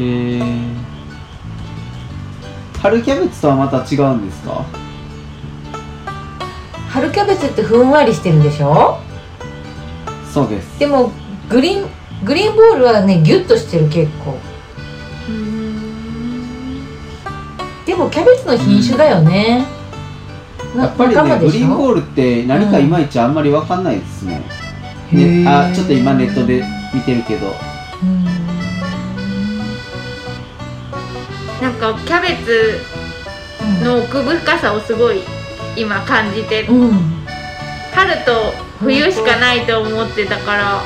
[0.00, 0.42] へえ
[2.78, 4.64] 春キャベツとはまた違うんですか？
[6.88, 8.98] 春キャベツってふんわりしてるでしょ？
[10.32, 10.78] そうです。
[10.78, 11.12] でも
[11.48, 11.88] グリーン
[12.24, 14.38] グリーンボールはねギュッとしてる結構。
[17.86, 19.66] でもキャベツの品種だよね、
[20.76, 24.42] なやっぱりねグリーンボールって何かいまいちあんまりわかんないですね,、
[25.12, 25.44] へー。
[25.44, 27.52] ねあちょっと今ネットで見てるけど
[31.60, 32.80] なんかキャベツ
[33.84, 35.20] の奥深さをすごい
[35.76, 37.26] 今感じてうん、うん。
[37.92, 40.82] 春と冬しかないと思ってたから、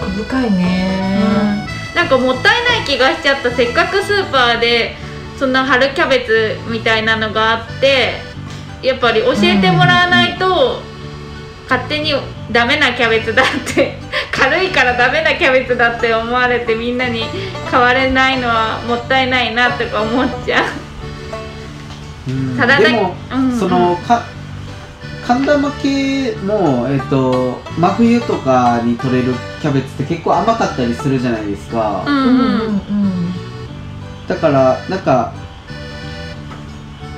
[0.00, 3.50] 奥深いね、なんかもったいない気がしちゃった。
[3.50, 4.96] せっかくスーパーで
[5.38, 8.14] そんな春キャベツみたいなのがあって
[8.82, 10.80] やっぱり教えてもらわないと
[11.70, 12.12] 勝手に
[12.50, 13.96] ダメなキャベツだって
[14.34, 17.24] 軽いからダメなキャベツだって思われてみんなに
[17.70, 20.64] 買われないのはもったいないなとか思っちゃう。
[22.28, 22.58] うん。
[22.58, 23.56] ただだでも、うん。
[23.56, 24.24] そのか
[25.24, 33.34] 寒玉系も、えっと真冬とかに取れるキャベツって結構甘かったりするじゃないですか、うんうんうん。
[34.26, 35.32] だからなんか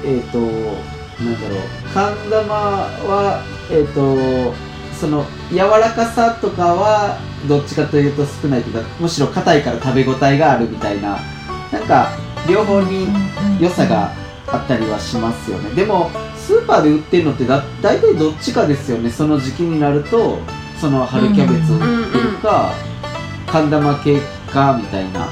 [0.05, 0.39] えっ、と
[1.21, 1.59] なんだろう。
[1.93, 11.19] 寒玉はえっ、とその柔らかさとかはどっちかというと少ないというかむしろ硬いから食べ応えがあるみたいな
[11.73, 12.09] なんか
[12.49, 13.09] 両方に
[13.61, 14.13] 良さが
[14.47, 15.71] あったりはしますよね。
[15.75, 19.11] でもスーパーで売ってるのってだ大体どっちかですよね。
[19.11, 20.39] その時期になると
[20.81, 22.73] その春キャベツを売ってるか
[23.47, 24.21] 寒玉系
[24.53, 25.29] かみたいな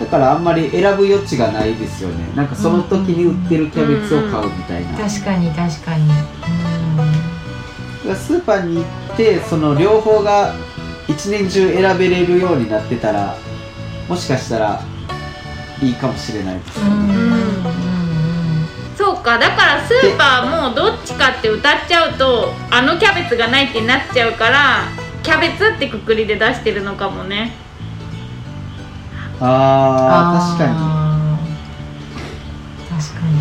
[0.00, 2.24] だからあんまり選ぶ余地がないですよね。
[2.34, 6.08] なんかその時に売ってるキャベツを買うみたいな、確かに確かに。
[6.08, 6.24] だか
[8.06, 8.82] らスーパーに行
[9.12, 10.54] ってその両方が
[11.06, 13.36] 一年中選べれるようになってたら
[14.08, 14.82] もしかしたら
[15.82, 17.18] いいかもしれないですうんね、う
[18.94, 18.96] ん。
[18.96, 19.38] そうか。
[19.38, 24.88] だからスーパーもどっちかって歌っちゃうとあのキャベツがないってなっちゃうから
[25.22, 27.52] キャベツってくくりで出してるのかもね
[29.40, 33.32] あー確かあー確かに。
[33.34, 33.40] に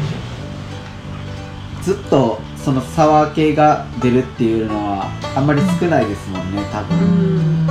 [1.84, 7.68] ずっとそのサワー系が出るっていうのはあんまり少ないですもんね多分、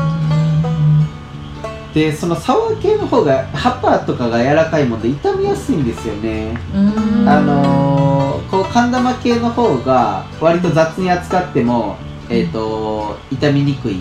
[1.95, 6.59] でそのサワー系の方が葉っぱとかが柔らかいもんで傷みやすいんですよね。
[6.75, 7.29] うん。
[7.29, 11.97] あのー、こう寒玉系の方が割と雑に扱っても、
[12.31, 14.01] えー、と傷みにくい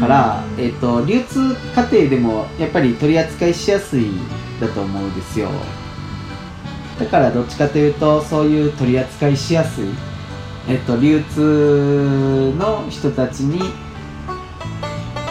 [0.00, 4.10] から、えー、と流通過程でもやっぱり取り扱いしやすい
[4.60, 5.48] だと思うんですよ。
[6.98, 9.84] だからどっちかというとそういう取り扱いしやすい、
[10.68, 13.60] えー、と流通の人たちに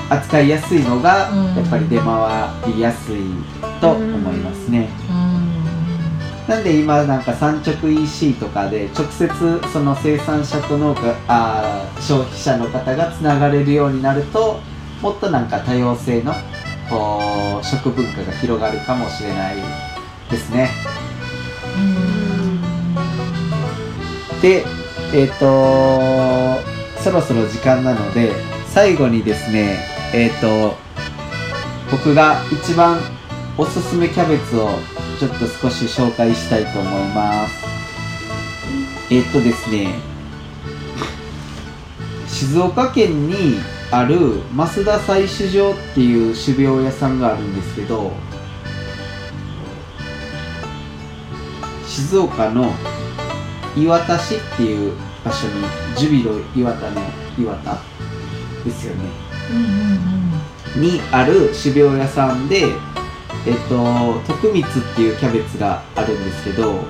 [0.10, 1.56] 扱いやすいのがうん。
[1.56, 3.18] やっぱり出回りやすい
[3.82, 4.90] と思いますね、
[6.48, 9.28] なんで今なんか産直 EC とかで直接
[9.74, 14.60] その生産者と農家あー消費者の方がつながれるようになると
[15.02, 16.34] もっとなんか多様性の
[16.90, 19.58] こう食文化が広がるかもしれない
[20.32, 20.70] ですね。
[24.42, 24.64] で
[25.14, 28.32] えっ、とそろそろ時間なので
[28.68, 29.80] 最後にですね
[30.14, 30.76] えっ、と
[31.92, 33.00] 僕が一番
[33.58, 34.70] おすすめキャベツを
[35.20, 37.66] ちょっと少し紹介したいと思います。
[39.10, 39.96] えっ、とですね、
[42.28, 43.58] 静岡県に
[43.90, 48.12] ある増田採取場っていう種苗屋さんがあるんですけど、
[51.88, 52.72] 静岡の
[53.76, 54.94] 磐田市っていう
[55.26, 55.54] 場所に、
[55.96, 57.02] ジュビロ磐田の
[57.40, 57.78] 磐田
[58.64, 59.10] ですよね。
[60.76, 62.66] にある種苗屋さんで、
[63.48, 66.84] えっと、徳光っていうキャベツがあるんですけど、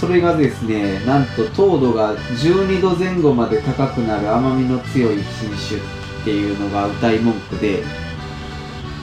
[0.00, 7.84] それがですね、なんと糖度が12度前後まで高くなる甘みの強い品種っていうのが歌い文句で、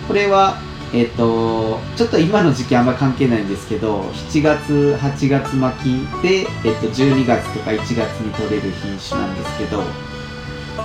[0.08, 0.58] これは、
[0.96, 9.84] えっと、ちょっと今の時期あんま関係ないんですけど、7月、8月巻きで、えっと、12月とか1月に取れる品種なんですけど、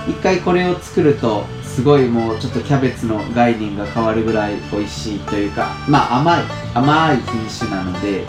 [0.07, 8.25] 一回これを作るとすごいもうちょっとキャベツの概念が変わるぐらい美味しいというかまあ甘い甘い品種なので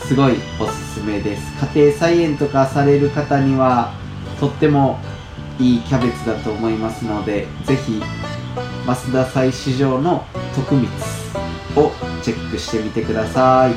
[0.00, 1.52] すごいおすすめです。
[1.74, 3.94] 家庭菜園とかされる方には
[4.40, 4.98] とっても
[5.60, 8.02] いいキャベツだと思いますのでぜひ
[8.84, 13.74] 増田採取場の徳光をチェックしてみてください。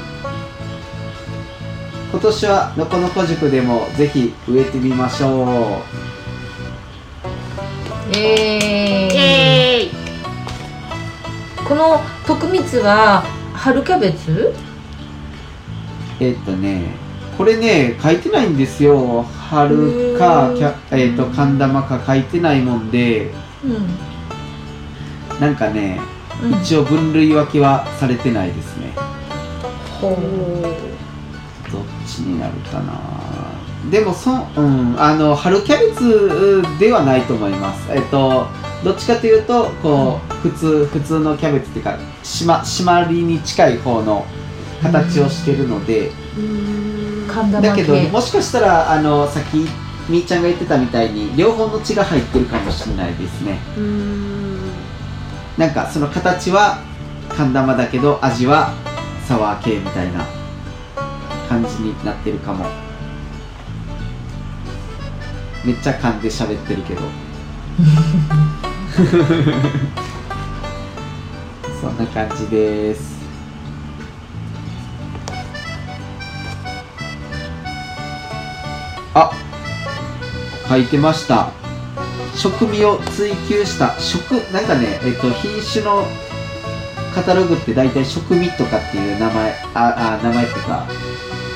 [2.11, 6.14] 今年はのこのこ塾でもぜひ植えてみましょう。
[8.15, 9.91] イー、エーイ。
[11.67, 14.53] この徳光は春キャベツ？
[16.21, 16.95] えっとね、
[17.37, 19.23] これね、書いてないんですよ。
[19.23, 23.33] 春か、キャえっと、神玉か書いてないもんで、
[23.65, 25.99] うん、なんかね、
[26.41, 28.93] うん、一応分類分けはされてないですね。
[29.99, 30.15] ほう。
[31.69, 32.93] どっちになるかな。
[33.91, 37.91] でも、そ、うん、あの、春キャベツではないと思います。
[37.91, 38.47] えっと、
[38.83, 44.25] どっちかというと、こう、普通、普通のキャベツっていうか、しま、締まりに近い方の
[44.81, 46.11] 形をしてるので、
[47.51, 49.57] だけど系もしかしたらあのさっき
[50.07, 53.59] みーちゃんが言ってたみたいに両方の血が入ってるかもしれないですね。
[53.75, 54.59] うん。
[55.57, 56.83] なんかその形は
[57.29, 58.73] 寒玉だけど味は
[59.27, 60.25] サワー系みたいな
[61.49, 62.65] 感じになってるかも
[65.65, 67.01] めっちゃ噛んで喋ってるけど。
[71.81, 73.15] そんな感じです。
[79.15, 79.31] あ
[80.69, 81.49] 書いてました。
[82.35, 83.95] 食味を追求した。
[83.97, 86.07] 食なんかねえっと品種の
[87.15, 90.87] カタログって大体食味とかっていう名前ああ名前っていうか、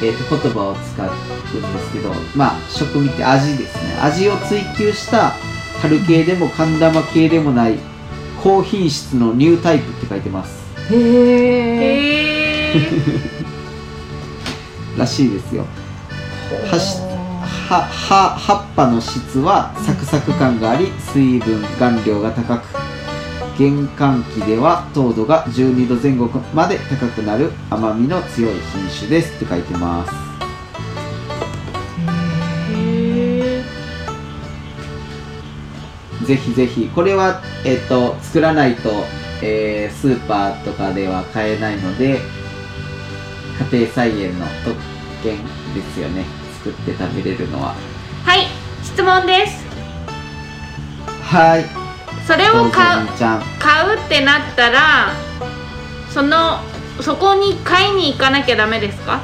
[0.02, 1.06] えっと言葉を使
[1.58, 3.98] うんですけどまあ食味って味ですね。
[4.02, 5.34] 味を追求した
[5.82, 7.78] 春系でも寒玉系でもない
[8.44, 10.60] 高品質のニュータイプって書いてます。
[10.92, 12.74] へ
[14.98, 15.66] らしいですよ。
[16.72, 16.98] はし
[17.70, 22.64] はは葉っぱの質はサクサク感があり水分含量が高く
[23.60, 30.29] 玄関期では糖度が12度前後まで高くなる甘みの強い品種ですって書いてます
[36.30, 36.88] ぜひぜひ。
[36.94, 39.04] これは、えっと作らないと、
[39.42, 42.20] えースーパーとかでは買えないので
[43.72, 44.76] 家庭菜園の特
[45.24, 45.38] 権
[45.74, 46.26] ですよね。
[46.64, 47.74] 作って食べれるのは。
[48.26, 48.46] はい
[48.84, 49.66] 質問です。
[51.24, 51.66] はい。
[52.28, 53.08] それを買う
[53.58, 55.14] 買うってなったら
[56.12, 56.60] その
[57.02, 59.20] そこに買いに行かなきゃダメですか？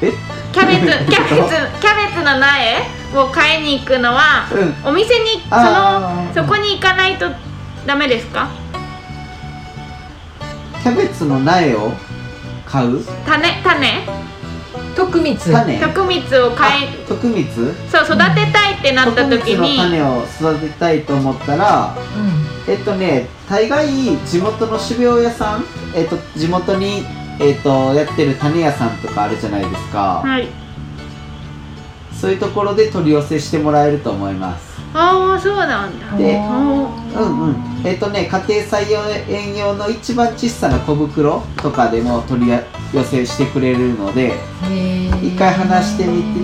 [0.00, 0.10] え？
[0.52, 3.01] キャベツキャベツキャベツの苗？
[3.18, 4.48] を買いに行くのは
[4.84, 4.88] うん。
[4.90, 7.30] お店にそのそこに行かないと
[7.86, 8.48] ダメですか？
[10.82, 11.92] キャベツの苗を
[12.66, 13.04] 買う？
[13.26, 14.06] 種種？
[14.96, 15.36] 徳光。
[15.36, 15.78] 種？
[15.80, 17.44] 徳光を買いあ徳光？
[17.90, 20.24] そう育てたいってなった時徳光のに種を
[20.56, 22.72] 育てたいと思ったらうん。
[22.72, 23.86] えっとね大概
[24.26, 25.64] 地元の種苗屋さん？
[25.94, 27.04] えっと地元に
[27.40, 30.48] えっとやってる種屋さんとかあるじゃないですか、はい
[32.22, 34.80] そういうところで取り寄せしてもらえると思います。
[34.94, 37.56] ああそうなんだであうんうん。
[37.84, 38.86] えっとね家庭菜
[39.28, 42.52] 園用の一番小さな小袋とかでも取り
[42.94, 44.34] 寄せしてくれるので
[45.20, 46.38] 一回話してみて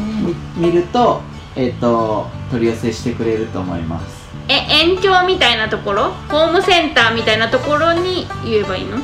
[0.58, 1.20] み見ると
[1.54, 4.26] えっと取り寄せしてくれると思います。
[4.48, 4.54] え
[4.84, 6.10] 延長みたいなところ？
[6.28, 8.96] ホームセンターみたいなところに言えばいいの？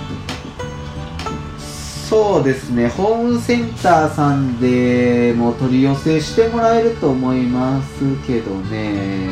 [2.14, 2.86] そうですね。
[2.86, 9.30] ホームセンターさんでも取り寄せしてもらえると思いますけどね。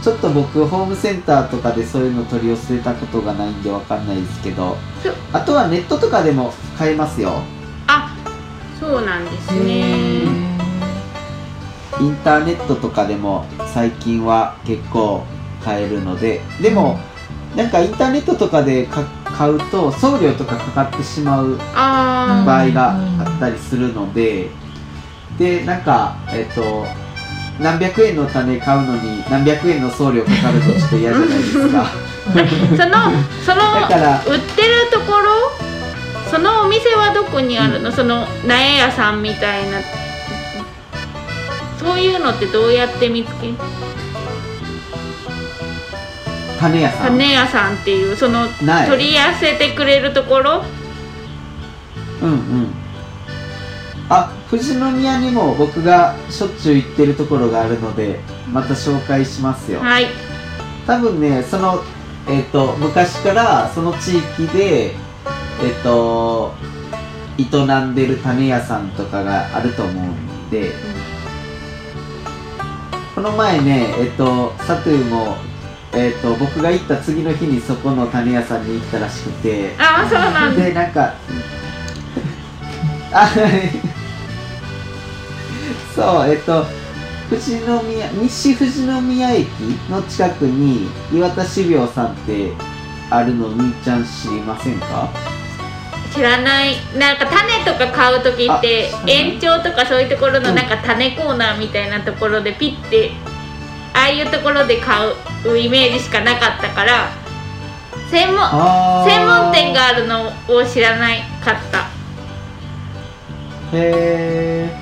[0.00, 4.76] ちょっと僕ホームセンターとかでそういうの取り寄せたことがないんでわかんないですけど。
[5.32, 7.42] あとはネットとかでも買えますよ。
[7.88, 8.16] あ
[8.78, 10.22] そうなんですね。
[12.00, 15.24] インターネットとかでも最近は結構
[15.64, 16.42] 買えるので。
[16.62, 17.00] でも、
[17.56, 19.02] なんかインターネットとかでか
[19.36, 24.50] 買うと送料とかかかってしまうあ場合があったりするので、
[25.38, 26.86] でなんかえっ、と
[27.60, 31.82] 何百円の種買うのに何百円の送料かかるとちょっと嫌じゃないですか。
[31.82, 31.86] あ
[32.34, 33.12] その
[33.44, 35.52] そのだから売ってるところ
[36.30, 39.78] そのお店はどこにあるの、その苗屋さんみたいな。
[41.78, 43.52] そういうのってどうやって見つけ？
[46.64, 47.06] 種屋さん。
[47.08, 50.62] 種屋さんっていうその取り寄せてくれるところ？
[52.22, 52.74] うんうん。
[54.08, 59.80] あ富士宮にも僕がしょっちゅう行ってるところがあるのでまた紹介しますよ。
[59.80, 60.06] はい。
[60.86, 61.82] 多分ねその
[62.28, 66.54] えっ、と昔からその地域でえっ、と
[67.36, 67.44] 営
[67.84, 70.72] んでる種屋さんとかがあると思うんで、
[73.14, 75.36] この前ねえっ、とサトゥーも
[75.96, 79.74] えっ、と僕が行った次の日にそこの種屋さんに行ったらしくて。
[79.78, 80.64] ああそうなんだ。
[80.64, 81.14] でなんか
[83.12, 83.28] あ
[85.94, 86.66] そうえっと
[87.30, 87.54] 富士
[87.86, 89.48] 宮西富士宮駅
[89.88, 92.52] の近くに岩田種苗さんって
[93.10, 95.08] あるのみーちゃん知りませんか？
[96.12, 96.76] 知らない。
[96.96, 103.12] なんか種とか買う時ってあ延長とかそういうところのなんか種コーナーみたいなところでピッて
[103.94, 107.08] ああいうところで買うイメージしかなかったから
[108.10, 108.38] 専門
[109.06, 111.84] 専門店があるのを知らないかった。
[113.72, 114.76] へえ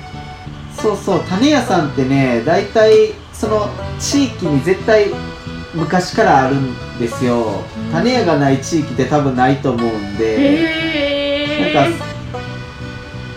[0.75, 5.07] そうそう種屋さんってね大体その地域に絶対
[5.73, 7.63] 昔からあるんですよ。
[7.91, 10.25] 種屋がない地域って多分ないと思うんで。
[10.25, 12.05] へえなんか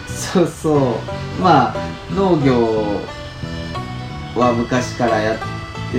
[0.08, 0.80] そうそう。
[1.40, 1.74] まあ
[2.14, 3.00] 農業
[4.34, 5.38] は昔からやっ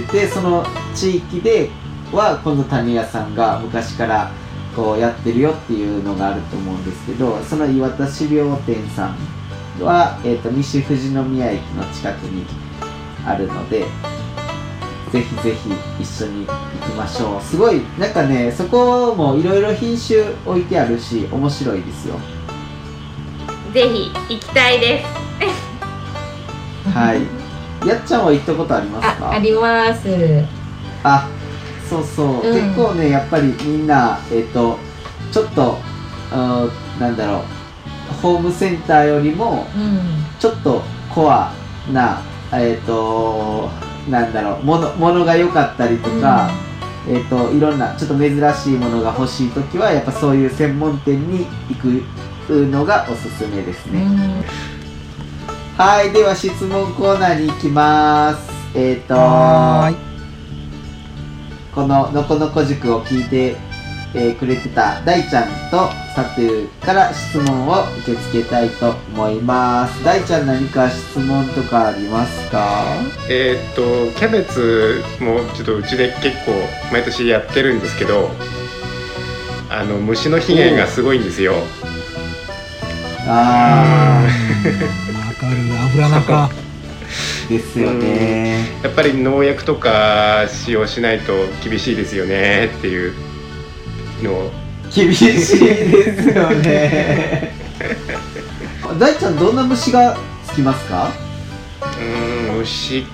[0.02, 1.70] ててその地域で
[2.12, 4.32] はこの種屋さんが昔から
[4.76, 12.45] こうやってるよっていうのがあると思うんですけどその岩田資料店さんは、えー、と西富士宮駅の近くに
[13.26, 13.86] あるので
[15.12, 16.54] ぜひぜひ一緒に行
[16.86, 17.41] きましょう。
[17.41, 22.20] すごいなんかねそこもいろいろ品種置いてあるし面白いですよ。
[23.74, 25.06] ぜひ行きたいです。
[26.89, 27.47] はい
[27.88, 29.30] やっちゃんは行ったことありますか？
[29.30, 30.08] ああります。
[31.04, 31.30] あ
[31.90, 32.54] そうそう、うん。
[32.54, 34.78] 結構ねやっぱりみんなえっ、と
[35.32, 35.78] ちょっと
[36.34, 37.42] うんなんだろう。
[38.22, 40.00] ホームセンターよりもうん。
[40.40, 40.82] ちょっと
[41.14, 41.52] コア
[41.92, 42.22] な
[42.54, 43.70] えっ、と
[44.10, 44.64] なんだろう。
[44.64, 46.50] ものものが良かったりとか、
[47.08, 52.04] えっ、といろんなちょっと珍しいものが欲しい時はやっぱそういう専門店に行く
[52.50, 54.76] のがおすすめですね、うん
[55.78, 58.49] はいでは質問コーナーに行きます。
[58.75, 59.95] えっ、ーい。
[61.75, 63.55] こののこのこ塾を聞いて、
[64.15, 70.03] えーくれてた大ちゃんとサトゥーから質問を受け付けたいと思います。
[70.03, 72.95] 大ちゃん何か質問とかありますか？
[73.30, 76.53] えーっとキャベツもちょっとうちで結構
[76.91, 78.32] 毎年やってるんですけど
[79.69, 81.53] あの虫の被害がすごいんですよ
[83.30, 85.57] あわかる
[85.91, 86.34] 油中。
[86.34, 88.65] ーですよね。
[88.84, 93.13] やっぱり農薬とか使用しないと厳しいですよねっていう。
[94.23, 94.32] の。
[94.34, 94.51] を
[94.93, 95.57] 厳しいです
[96.30, 97.53] よね。
[98.99, 100.17] 大ちゃんどんな虫が
[100.47, 101.09] つきますか？
[101.82, 103.05] うーん虫。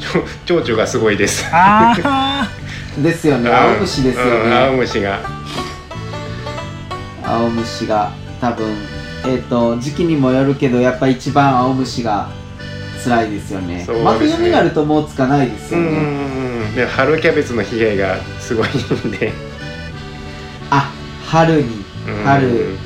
[0.00, 1.46] ちょ蝶々がすごいです。
[1.52, 2.48] あ
[2.98, 3.50] ですよね。
[3.50, 5.20] 青虫ですようん青ね虫が。
[7.24, 8.10] 青虫が
[8.40, 8.74] 多分
[9.26, 12.28] えっ、と時期にもよるけどやっぱ一番青虫が
[13.04, 13.84] 辛いですよね。
[13.84, 14.02] すね。
[14.02, 19.32] 真冬になるともうつかないですうよね、んで春キャベツの被害がすごいんで。
[20.70, 20.92] あ
[21.26, 21.84] 春に。
[22.08, 22.24] うん。
[22.24, 22.76] 春。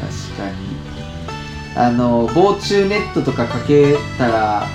[0.00, 0.70] 確かに。
[1.76, 4.66] あの防虫ネットとかかけたら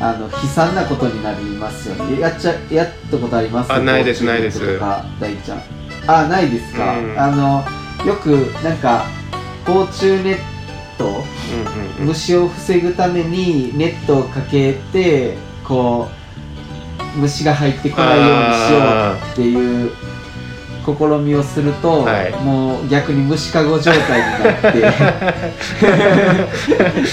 [0.00, 2.20] あの悲惨なことになりますよね。
[2.20, 3.72] やっちゃやったことあります？
[3.72, 4.78] あないですないです。
[5.20, 5.62] 大ちゃん。
[6.06, 7.18] あないですか、うん。
[7.20, 7.64] あの
[8.06, 8.28] よく
[8.64, 9.04] なんか
[9.68, 10.38] 防虫ネッ
[10.96, 12.06] トうんうんうん。
[12.06, 16.08] 虫を防ぐためにネットをかけてこ
[17.14, 18.78] う虫が入ってこないようにしよ
[19.12, 19.92] うっていう
[20.96, 22.32] 試みをすると、はい。
[22.42, 24.82] もう逆に虫かご状態になって。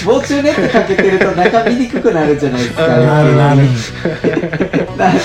[0.06, 2.84] 防虫ネットかけてると中見にくくなるじゃないですか。
[2.84, 3.62] あなるなる。
[4.96, 5.20] なんで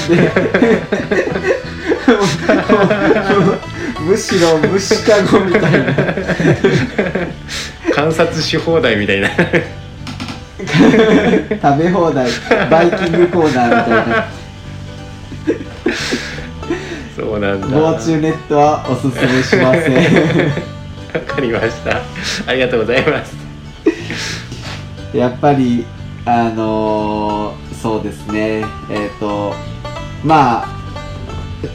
[4.09, 5.69] むしろ虫かごみたいな。
[7.93, 9.29] 観察し放題みたいな。
[9.29, 9.37] 食
[11.77, 12.27] べ放題
[12.69, 14.25] バイキングコーナーみたいな。
[17.15, 17.67] そうなんだ。
[17.69, 19.93] 防虫ネットはおすすめしません。
[21.13, 22.01] わかりました。
[22.47, 23.35] ありがとうございます。
[25.13, 25.85] やっぱり
[26.25, 28.63] あのーそうですね。
[28.91, 29.53] えっ、と
[30.23, 30.67] まあ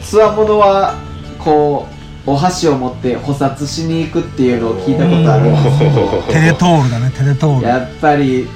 [0.01, 0.95] つわものは
[1.37, 1.95] こう
[2.29, 6.23] お箸を持って捕殺しに行くっていうのを聞いたことあるんですけど。
[6.27, 7.65] テレトールだねテレトール。
[7.65, 8.47] やっぱり。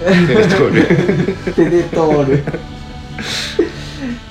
[0.00, 0.70] テレトー
[1.44, 1.52] ル。
[1.52, 1.96] 手で通
[2.26, 2.44] る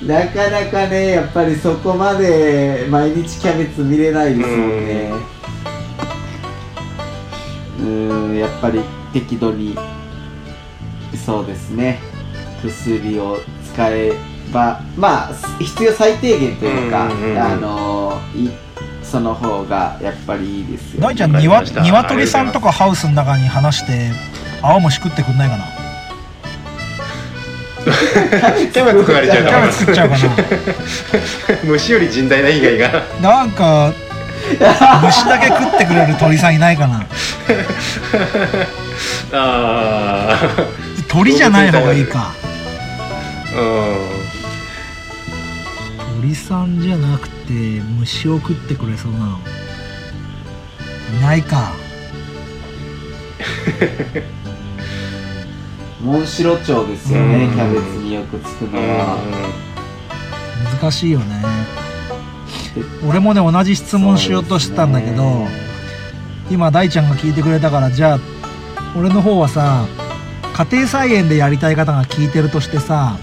[0.02, 5.12] なかなかねやっぱりそこまで毎日キャベツ見れないですもんね。
[7.78, 8.80] うーんやっぱり
[9.12, 9.78] 適度に。
[11.24, 12.00] そうですね。
[12.64, 13.38] 薬を
[13.72, 14.12] 使え
[14.52, 17.38] ばまあ必要最低限というか、うんうんうん。
[17.38, 18.48] あのい
[19.02, 24.10] その方がやっぱりいいですよ、大ちゃん鶏さんとかハウスの中に話して
[24.62, 25.64] 青虫食ってくんないかな？
[28.72, 30.16] キャベツ食われちゃうキャベツ食っちゃうか
[31.64, 32.88] 虫より甚大な被害が。
[33.20, 33.92] ななんか
[35.04, 37.04] 虫だけ食ってくれる鳥さんいないかな？
[39.32, 40.38] あ
[41.08, 42.32] 鳥じゃない方がいいか。
[43.54, 44.11] あうん
[46.22, 49.40] 鳥さんじゃなくて虫を食ってくれそうなの。
[51.18, 51.72] いないか。
[56.00, 57.54] モンシロチョウですよね、うん。
[57.54, 59.18] キャベツによくつくのは、
[60.80, 61.44] 難しいよね。
[63.04, 65.48] 俺もね同じ質問しようとしてたんだけど、ね。
[66.52, 68.20] 今大ちゃんが聞いてくれたからじゃあ
[68.96, 69.88] 俺の方はさ
[70.54, 73.16] 家庭菜園でやりたい方が聞いてるとしてさ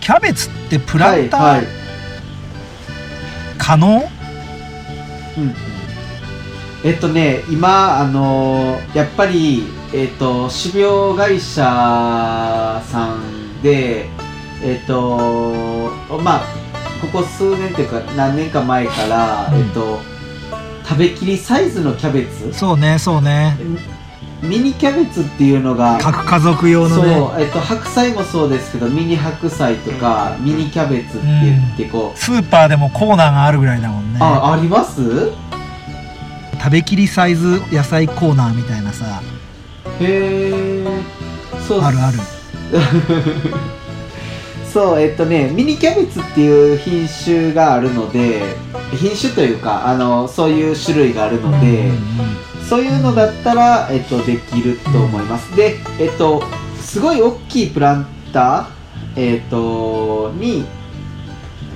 [0.00, 1.66] キャベツってプランターはいはい。
[3.58, 4.02] 可能、
[5.38, 5.54] うん
[6.84, 9.64] えっとね今あのーやっぱり
[9.94, 14.06] えっと種苗会社さんで
[14.62, 15.90] えっ、と
[16.22, 16.42] まあ
[17.00, 19.60] ここ数年というか何年か前から、うん。
[19.60, 20.00] えっ、と
[20.86, 22.52] 食べきりサイズのキャベツ？
[22.52, 23.56] そうねそうね
[24.48, 34.18] ミニキャベツっていうのが各家族用のそうね、えっと白菜もそうですけどミニ白菜とか、ミニキャベツって言ってこう、スーパーでもコーナーがあるぐらいだもんね。
[34.20, 35.32] ああります？
[36.58, 39.22] 食べきりサイズ野菜コーナーみたいなさ。
[40.00, 40.84] へえ
[41.66, 42.18] そうあるある。
[44.72, 48.42] そうえっとねミニキャベツっていう品種があるので
[48.96, 51.96] 品種というかあのそういう種類があるので、うんうん
[52.74, 55.54] そういうのだったら、えっと、できると思います。
[55.54, 56.42] で、えっと、
[56.80, 60.64] すごい大きいプランター、えっと、に、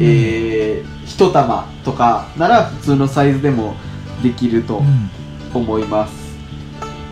[0.00, 3.76] えー、一玉とかなら普通のサイズでも
[4.24, 5.10] できるとうん
[5.54, 6.36] 思います。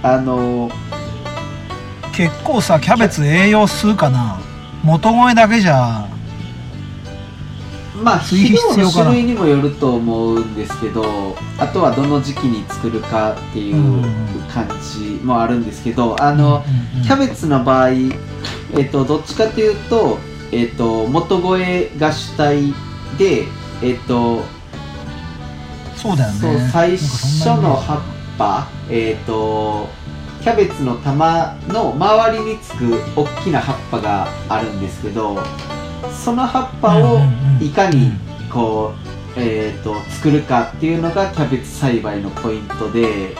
[0.02, 0.68] あの、
[2.12, 4.40] 結構さキャベツ栄養吸うかな
[4.82, 6.08] 元声だけじゃ
[8.02, 14.02] まあ、追肥肥料の種類にもよると思うんですけど、あとはどの時期に作るかっていううん
[14.52, 20.18] 感じもあるんですけど、あの、うんうんキャベツの場合、えっとどっちかというと,、
[20.50, 22.74] えっと元声が主体
[23.16, 23.44] で、
[23.82, 24.42] えっと
[25.94, 26.70] そうだよね。
[26.72, 28.00] 最初の葉っ
[28.36, 29.88] ぱ、えっと
[30.42, 35.38] キャベツの玉の周りにつく大きな葉っぱがあるんですけど
[36.24, 37.18] その葉っぱを
[37.60, 38.12] いかに
[38.50, 38.94] こ
[39.36, 43.36] う、えっと作るかっていうのがキャベツ栽培のポイントで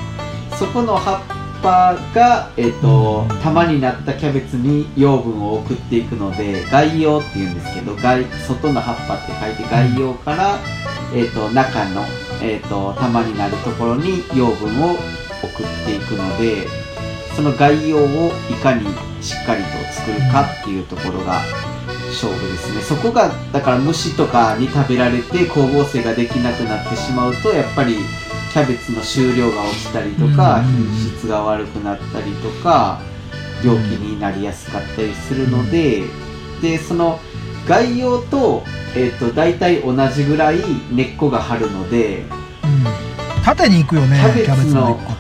[0.59, 10.59] そこの葉っぱが、えっとうん玉になったキャベツに養分を送っていくので外葉っていうんですけど外外の葉っぱって書いて外葉から、
[11.15, 12.05] えっと中の、
[12.43, 14.95] えっと玉になるところに養分を
[15.43, 16.67] 送っていくので
[17.37, 18.87] その外葉をいかに
[19.23, 21.43] しっかりと作るかっていうところが
[22.09, 22.81] 勝負ですね。
[22.83, 27.97] そこがだから虫とかに食べられて光合成ができなくなってしまうとやっぱり
[28.53, 33.01] キャベツの収量が落ちたりとか、品質が悪くなったりとか
[33.63, 36.05] 病気になりやすかったりするので、
[36.63, 37.21] でその
[37.67, 38.63] 外葉と,、
[38.95, 43.45] えー、と大体同じぐらい根っこが張るのでうん。
[43.45, 45.17] 縦に行くよねキャベツのキャベツの根っこっ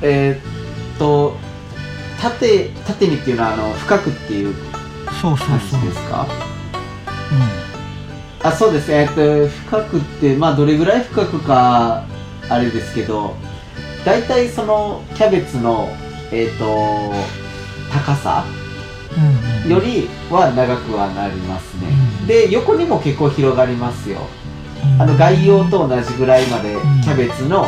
[0.00, 0.06] て。
[0.06, 1.36] えーっと
[2.20, 4.54] 縦縦にっていうのはあの深くっていう
[5.20, 6.26] そうそう感そう、じですか？
[8.42, 8.92] うあそうです。
[8.92, 12.04] えーっと深くってまあどれぐらい深くか
[12.48, 13.36] あれですけど
[14.04, 15.88] 大体そのキャベツの
[16.32, 17.12] えーっと
[17.92, 18.44] 高さ
[19.68, 21.88] よりは長くはなりますね、
[22.20, 22.26] うん。
[22.26, 24.20] で横にも結構広がりますよ。
[24.84, 25.02] うん。
[25.02, 27.00] あの外葉と同じぐらいまでうん。
[27.02, 27.66] キャベツの、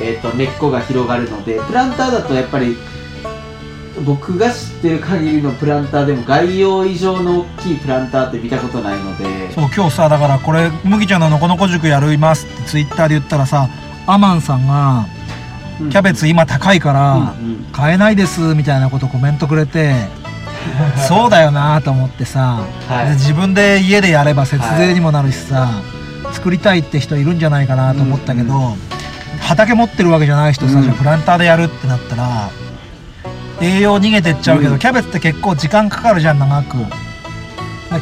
[0.00, 2.76] えー、と根っこが広がるのでプランターだとやっぱり
[4.04, 9.52] 僕が知ってる限りのプランターでも外葉以上の大きいプランターって見たことないので。
[9.52, 12.46] そう今日さだからこれ麦ちゃんののこのこ塾やります。
[12.46, 13.68] ってツイッターで言ったらさ
[14.06, 15.06] アマンさんが
[15.80, 15.90] うん。
[15.90, 17.64] キャベツ今高いから、うんうん。
[17.72, 19.94] 買えないですみたいなことコメントくれて
[21.08, 23.06] そうだよなと思ってさ、はい。
[23.06, 25.68] で自分で家でやれば節税にもなるしさ、
[26.32, 26.80] 作りたい。
[26.80, 28.74] って人いるんじゃないかなと思ったけど、うん
[29.40, 32.48] 畑持ってるわけじゃない人さ、うんじゃあプランターでやるってなったら
[33.64, 34.78] 栄養逃げてっちゃうけど、うん。
[34.78, 36.76] キャベツって結構時間かかるじゃん長く。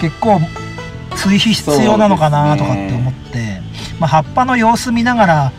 [0.01, 0.41] 結構
[1.17, 3.61] 追肥必要なのかなとかって思って、
[4.01, 5.53] まあ、葉っぱの様子見ながら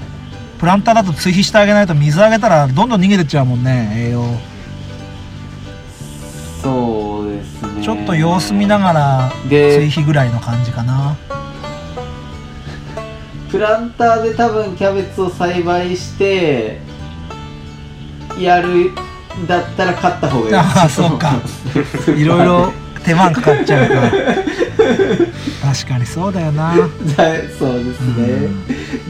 [0.60, 4.26] プランターだと追肥してあげないと水あげたらどんどん逃げてっちゃうもんね栄養。
[6.62, 7.84] そうですね。
[7.84, 11.16] ちょっと様子見ながら追で肥ぐらいの感じかな。
[13.52, 16.82] プランターで多分キャベツを栽培して
[18.40, 18.96] やるん
[19.48, 20.56] だったら買った方がいい。
[20.56, 21.42] ああそうか。
[22.16, 22.72] いろいろ
[23.04, 23.96] 手間かかっちゃうか。
[23.96, 24.12] ら
[25.62, 26.76] 確かにそうだよな。
[27.16, 28.50] 材そうですね、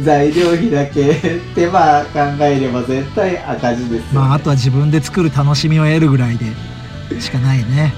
[0.03, 7.93] 材料費だけ手間考えれば絶対赤字ですよ、ね、まああとは自分で作る楽しみを得るぐらいでしかないね。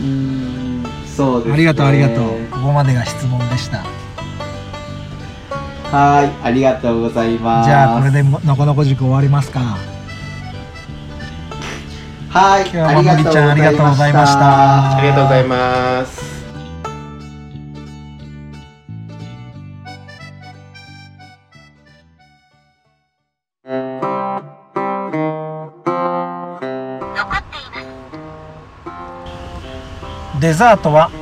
[0.00, 1.54] うーんそうですね。
[1.54, 2.24] ありがとうありがとう。
[2.50, 3.84] ここまでが質問でした。
[5.96, 7.68] はいありがとうございます。
[7.68, 9.78] じゃあこれでのこのこ塾終わりますか
[12.34, 14.96] はい今日は麦ちゃんありがとうございました。
[14.96, 16.20] ありがとうございます。
[30.40, 31.12] デザートは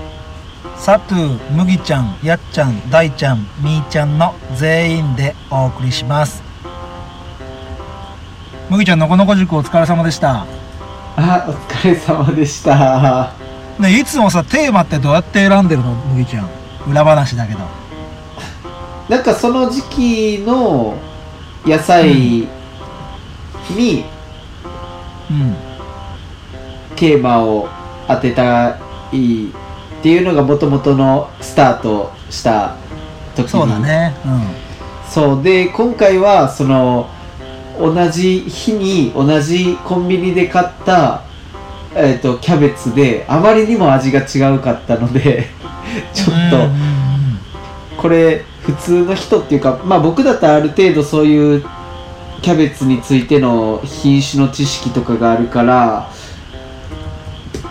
[0.78, 6.42] サトゥー、麦ちゃん、やっちゃん、大ちゃん、みーちゃんの全員でお送りします。
[8.70, 10.46] 麦ちゃんのこのこ塾お疲れ様でした
[11.16, 13.32] あお疲れ様でした。
[13.78, 15.94] ねいつもさテーマってどうやって選んでるの？
[15.94, 16.48] 麦ちゃん。
[16.88, 17.60] 裏話だけど。
[19.08, 19.82] なんかその時
[20.38, 20.96] 期の
[21.66, 22.48] 野菜
[23.70, 24.04] に
[25.30, 25.54] うん。
[26.96, 27.68] テーマを
[28.08, 28.78] 当てた
[29.12, 29.52] いっ
[30.02, 32.76] ていうのがもともとのスタートした
[33.34, 33.50] 時に。
[33.50, 34.14] そうだね。
[35.08, 35.42] そう。
[35.42, 37.08] で今回はその
[37.78, 41.24] 同じ日に同じコンビニで買った、
[41.94, 45.48] えー、とキャベツであまりにも味が違うかったので
[46.12, 46.56] ちょっと
[47.96, 51.64] これ普通の人っていうかまあ僕だったらある程度そういう
[52.42, 56.10] キャベツについての品種の知識とかがあるから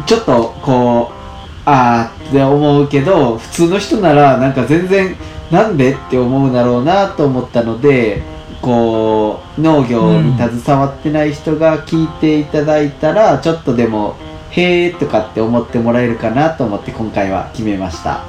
[0.05, 1.21] ちょっとこう
[1.65, 5.15] あーって思うけど普通の人ならなんか全然
[5.51, 8.23] なんでって思うだろうなと思ったので
[8.61, 14.15] こう農業に携わってない人が聞いていただいたら、ちょっとでも
[14.51, 18.23] へーとかって思ってもらえるかなと思って今回は決めました。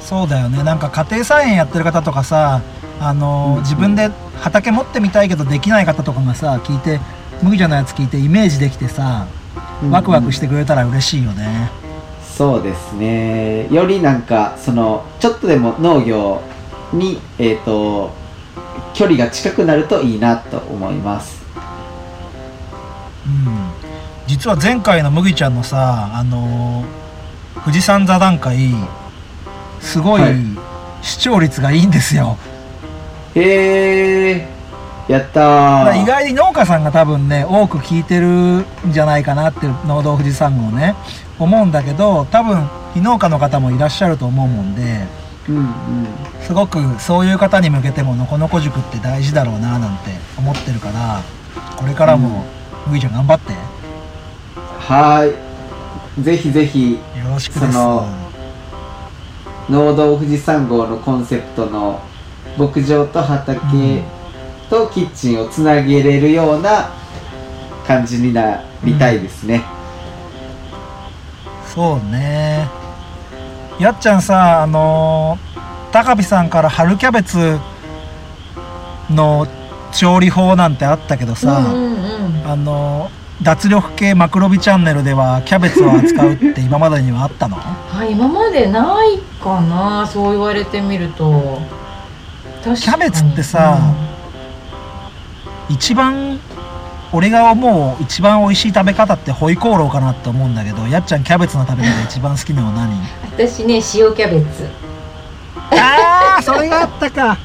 [0.00, 0.62] そうだよね。
[0.62, 2.60] なんか家庭菜園やってる方とかさ
[3.00, 3.62] あのーうん。
[3.62, 4.10] 自分で
[4.40, 7.00] 畑持ってみたいけどできない方とかがさ聞いて
[7.42, 9.26] 麦ちゃんのやつ聞いてイメージできてさ
[9.90, 11.70] ワクワクしてくれたら嬉しいよね。
[12.22, 13.68] そうですね。
[13.72, 16.42] よりなんかそのちょっとでも農業
[16.94, 18.12] にえっ、と
[18.94, 21.42] 距離が近くなるといいなと思います。
[23.26, 23.70] うん。
[24.26, 27.04] 実は前回の麦ちゃんのさあのー
[27.64, 28.74] 富士山座談会
[29.80, 30.34] すごいはい。
[31.02, 32.38] 視聴率がいいんですよ、
[33.34, 34.48] へえ
[35.06, 40.94] やった意外に農家さんが多分ね多く聞いてるんじゃないかなって農道富士山号ね
[41.38, 45.06] 思うんだけど多分非農家の方もいらっしゃると思うもんで
[45.48, 45.64] うんうん。
[46.42, 51.22] すごくそういう方に向けてものこのこ塾って大事だろうななんて思ってるから
[51.76, 52.44] これからも
[52.86, 53.52] 麦ちゃん頑張って。
[53.52, 53.58] よ
[54.78, 56.22] はーい。
[56.22, 56.98] ぜひぜひ
[57.34, 57.72] ろしくです。
[57.72, 58.06] その
[59.68, 62.00] 農道富士山号のコンセプトの
[62.56, 64.02] 牧場と畑
[64.70, 66.90] とキッチンをつなげれるような
[67.86, 69.62] 感じになりたいですね、
[71.66, 72.68] そうね
[73.78, 77.58] やっちゃんさあのー高飛さんから春キャベツ
[79.10, 79.46] の
[79.92, 82.46] 調理法なんてあったけどさ、うんうんうん。
[82.50, 83.10] あの
[83.42, 87.58] 脱力系マクロビチャンネルではキャベツを扱うって今までにはあったの？
[87.58, 91.60] はい今までないかなそう言われてみると。
[92.64, 93.78] キャベツってさ
[95.68, 96.40] 一番
[97.14, 102.90] 俺が思う一番美味しい食べ方ってホイコーローかなって思うんだけどやっちゃんキャベツの食べ方一番好きなのは何？
[102.90, 102.98] うん
[103.36, 103.82] 私ね塩
[104.14, 104.68] キャベツ。
[105.70, 107.38] あーそれがあったか。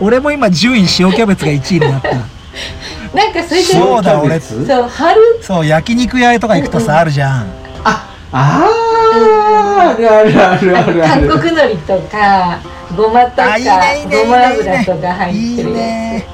[0.00, 2.10] 俺も今順位塩キャベツが1位になった。
[3.16, 4.66] なんかそれでそうだ塩キャベツ？
[4.66, 5.20] そう春？
[5.40, 6.98] そう焼肉屋とか行くとさ、うんうん。
[6.98, 7.46] あるじゃん。
[7.84, 11.04] ああーあるあるあるある。
[11.04, 12.58] あ韓る国海苔とか
[12.96, 13.70] ごまとかあいいね
[14.00, 16.26] いいねごま油とか入いいってるやね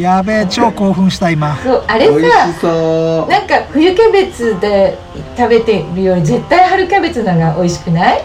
[0.00, 1.56] やべえ超興奮した今。
[1.56, 4.98] つそうあれさなんか冬キャベツで
[5.36, 8.24] 食べてるより絶対春キャベツのが美味しくない？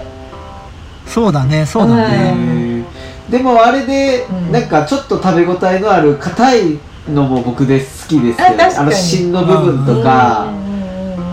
[1.06, 2.84] そうだねそうだうね、
[3.30, 4.52] でもあれで、うん。
[4.52, 8.90] なんかちょっと食べ応えのある硬いのも僕で好きですけどあ確かに。
[8.90, 10.66] の芯の部分とか、うん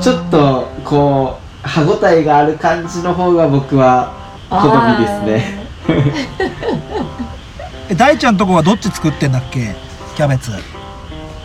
[0.02, 4.12] ちょっとこう歯ごたえがある感じの方が僕は
[4.50, 4.58] 好
[4.98, 5.62] みですね。
[7.88, 9.76] え大ちゃんとこはどっち作ってんだっけ？
[10.22, 10.52] キャベツ。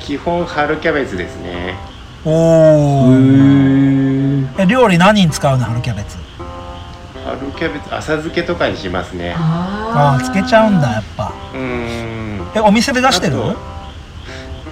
[0.02, 1.74] 基本春キャベツですね。
[2.24, 2.36] おへ
[4.64, 5.66] お料理何に使うの？
[5.66, 6.18] 春キャベツ。
[7.26, 9.34] 春キャベツ浅漬けとかにしますね。
[9.36, 11.34] ああつけちゃうんだやっぱ。
[11.56, 12.52] うーん。
[12.56, 13.38] えお店で出してる？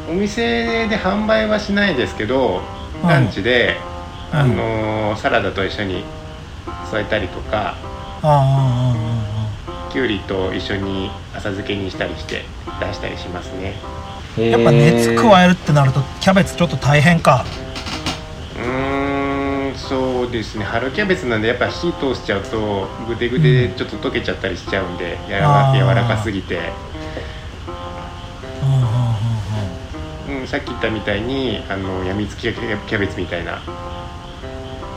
[0.08, 2.62] お店で販売はしないですけど、
[3.02, 3.10] うん。
[3.10, 3.78] ランチで、
[4.32, 4.40] うん。
[4.40, 6.04] あのーサラダと一緒に
[6.92, 7.74] 添えたりとか。
[8.22, 9.35] ああ
[9.96, 12.44] きゅうりと一緒に浅漬けにしたりして
[12.82, 13.76] 出したりしますね。
[14.38, 17.46] やっぱ熱加えるってなるとキャベツちょっと大変か。
[18.58, 20.66] うーんそうですね。
[20.66, 26.60] 春キャベツなんでやっぱ火通しちゃうとぐでぐででちょっと溶けちゃったりしちゃうんで、やわあー柔らかすぎて、
[28.62, 30.42] うんうんうんうん。
[30.42, 33.62] うん、さっき言ったみたいにあのやみつきキャベツみたいな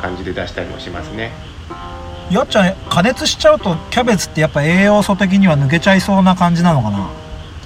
[0.03, 1.31] 感じで出したりもしますね
[2.31, 7.11] やっちゃん加熱しちゃうとキャベツってやっぱ栄養素的には抜けちゃいそうな感じなのかな？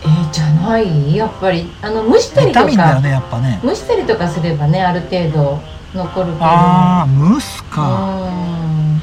[0.03, 3.61] えーじゃないやっぱりあの蒸したりとかビだよねやっぱね。
[3.63, 5.61] 蒸したりとかすればねある程度
[5.95, 6.45] 残るけど。
[6.45, 7.83] ああ蒸すか。
[7.83, 9.03] うん。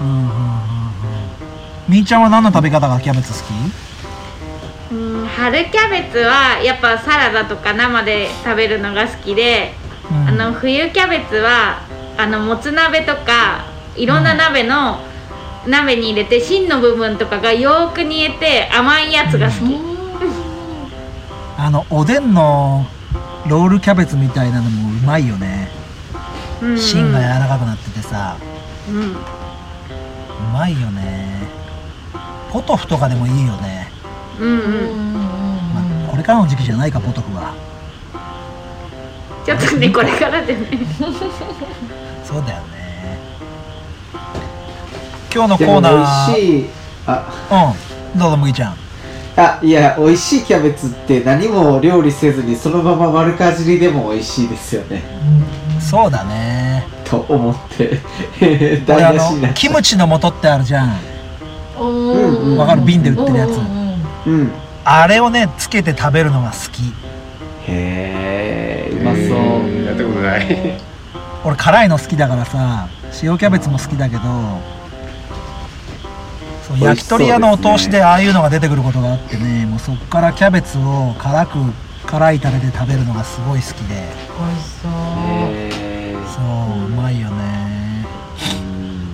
[0.00, 0.32] うんうんうんうん。
[1.88, 3.38] みーちゃんは何の食べ方がキャベツ好
[4.90, 4.94] き？
[4.94, 9.72] うん春キャベツはやっぱサラダとか生で食べるのが好きで、
[10.10, 10.28] うん。
[10.28, 11.82] あの冬キャベツは
[12.18, 15.00] あのもつ鍋とかいろんな鍋の、
[15.66, 19.78] 鍋に入れて芯の部分とかがよーく煮えて甘いやつが好き、
[21.58, 22.86] あのおでんの
[23.46, 25.68] ロールキャベツみたいなのもうまいよね。
[26.60, 26.78] うんうん。
[26.78, 28.36] 芯が柔らかくなっててさ。
[28.88, 29.12] うん。
[29.12, 29.16] う
[30.52, 31.48] まいよね。
[32.50, 33.90] ポトフとかでもいいよね、
[34.38, 35.14] うんうん。
[35.72, 37.54] まあ、これからの時期じゃないかポトフは。
[39.46, 40.68] ちょっとねこれからでね。
[42.24, 42.81] そうだよね
[45.34, 46.32] 今日のコーナー。
[46.32, 46.66] 味しい
[47.06, 47.74] あ。
[48.14, 48.18] うん。
[48.18, 48.76] どうぞ麦ちゃん。
[49.34, 55.02] あいや美味しいキャベツって何も料理せずにそのまま丸かじりでも美味しいですよね。
[55.80, 56.86] そうだね。
[57.04, 57.98] と思って。
[58.40, 61.00] 俺台あ無しになキムチの素ってあるじゃん。
[61.80, 61.84] う
[62.54, 63.50] んわかる瓶で売ってるやつ。
[64.26, 64.52] ううん
[64.84, 66.82] あれをねつけて食べるのが好き。
[67.66, 69.22] へえうまそう。
[69.24, 70.78] えーやったことない。
[71.44, 72.86] 俺辛いの好きだからさ
[73.22, 74.22] 塩キャベツも好きだけど
[76.78, 81.58] そう焼き鳥屋のお通しでああいうのが出てくることがあってねもうそっからキャベツを辛く
[82.06, 83.94] 辛いタレで食べるのがすごい好きで。
[84.38, 84.92] 美味しそう。
[85.52, 85.70] へ
[86.34, 88.04] そううまいよね。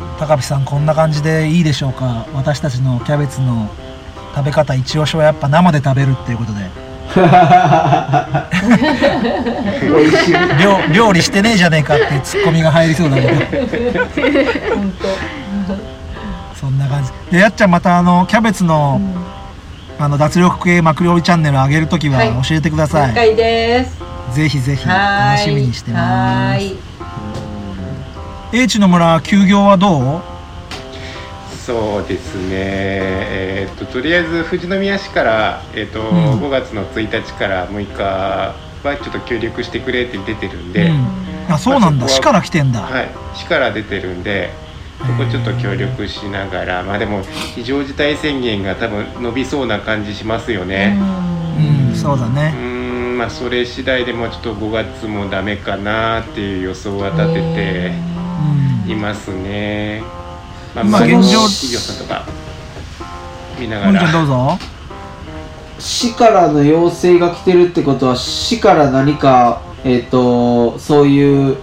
[0.00, 0.18] うん。
[0.18, 2.26] 高飛さんこんな感じでいいでしょうか？
[2.32, 3.68] 私たちのキャベツの
[4.34, 6.70] 食べ方一押しはやっぱ生で食べるっていうことで。
[10.62, 13.32] 料料理してねえじゃねえかってツッコミが入りそうだけど。
[13.34, 15.47] 本そん
[16.88, 17.10] な感じ。
[17.30, 19.00] でやっちゃんまたあのキャベツの
[19.98, 22.32] あの脱力系マク料理チャンネル上げるときははい。
[22.48, 23.98] 教えてください、了解です。
[24.34, 26.00] ぜひぜひ楽しみにしてます。
[26.02, 26.76] はーい。
[28.52, 30.22] 英知の村休業はどう？
[31.66, 32.48] そうですね。
[32.52, 36.40] えーっととりあえず富士宮市から、えーっとん。
[36.40, 41.52] 5月の1日から6日はちょっと協力してくれって出てるんで、うん。
[41.52, 42.08] あそうなんだ。
[42.08, 44.50] 市から来てんだ、はい、市から出てるんで
[44.98, 47.22] そこちょっと協力しながらまあでも
[47.54, 50.98] 非常事態宣言が多分伸びそうな感じしますよね。
[51.88, 51.94] うん。
[51.94, 52.52] そうだうね。
[52.56, 57.92] ーんまあそれ次第でもちょっと5月もダメかなっていう予想は立てて
[58.86, 58.90] うん。
[58.90, 60.02] いますね。
[60.74, 61.40] まあまあ現状。
[61.48, 62.24] 企業さんとか
[63.58, 64.58] 見なが森ちゃんどらうぞ。
[65.78, 71.56] 市からの要請が来てるってことは市から何かえっ、とそういう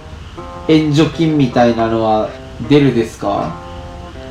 [0.69, 2.29] 援助金みたいなのは
[2.69, 3.53] 出るですか？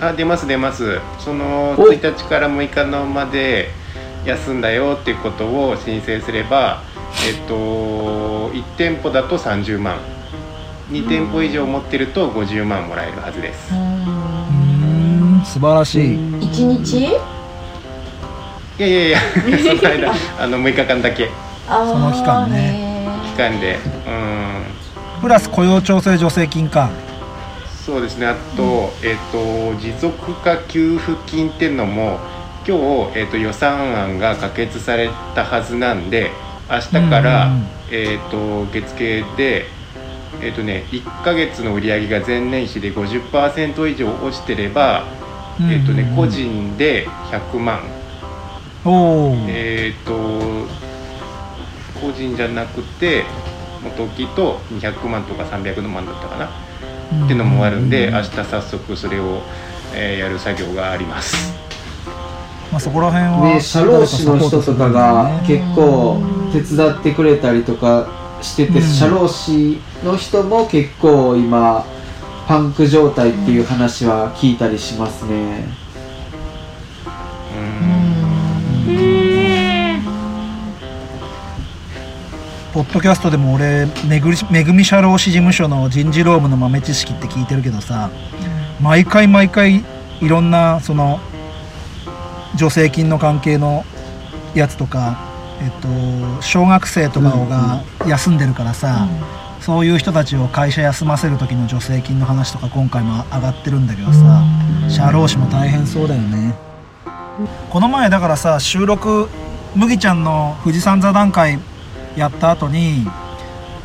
[0.00, 0.98] あ出ます出ます。
[1.18, 1.76] そのお。
[1.88, 3.68] 1日から6日のまで
[4.24, 6.82] 休んだよっていうことを申請すれば
[7.28, 9.98] えっと1店舗だと30万。
[10.90, 13.72] 2店舗以上持ってると50万もらえるはずです。
[13.72, 15.42] うーん。
[15.44, 16.18] 素晴らしい。
[16.40, 16.98] 一日？
[18.76, 19.18] いやいやいや
[19.78, 21.30] その間あの6日間だけ。
[21.68, 23.08] そその期間ね。
[23.36, 23.78] 期間で。
[24.06, 25.20] うん。
[25.22, 26.90] プラス雇用調整助成金か
[27.84, 28.26] そうですね。
[28.26, 32.18] あと、えっ、と持続化給付金っていうのも
[32.66, 32.78] 今
[33.12, 36.30] 日、えっと予算案が可決されたはずなんで
[36.70, 37.68] 明日から、うんうんうん。
[37.90, 39.66] えっ、と月経で
[40.40, 45.04] えっ、とね1ヶ月の売り上げが前年比で50%以上落ちてれば、
[45.70, 47.80] えっ、とね個人で100万。
[49.46, 50.68] えっ、と
[52.00, 53.24] 個人じゃなくて
[53.82, 56.50] 元木と200万とか300万だったかな
[57.24, 59.42] っていうのもあるんで、明日早速それを、
[59.94, 61.52] えーやる作業があります。
[62.70, 63.60] まあ、そこら辺はね。
[63.60, 66.20] 社労士の人とかが結構
[66.52, 68.08] 手伝ってくれたりとか
[68.42, 68.82] してて、うん。
[68.82, 71.84] 社労士の人も結構今
[72.46, 75.68] パンク状態っていう話は聞いたりしますね、
[82.74, 88.10] ポッドキャストでも俺めぐりめぐみ社労士事務所の人事労務の豆知識って聞いてるけどさ
[88.80, 89.84] 毎回毎回
[90.20, 91.20] いろんなその
[92.58, 93.84] 助成金の関係の
[94.56, 95.16] やつとか、
[95.60, 99.08] えっと、小学生とかが休んでるからさ、
[99.60, 104.44] そういう人たちを会社休ませる時の助成金の話とか今回も上がってるんだけどさ、
[104.88, 106.54] 社労士も大変そうだよね。
[107.70, 109.28] この前だからさ収録
[109.74, 111.58] 麦ちゃんの富士山座談会
[112.16, 113.06] やった後に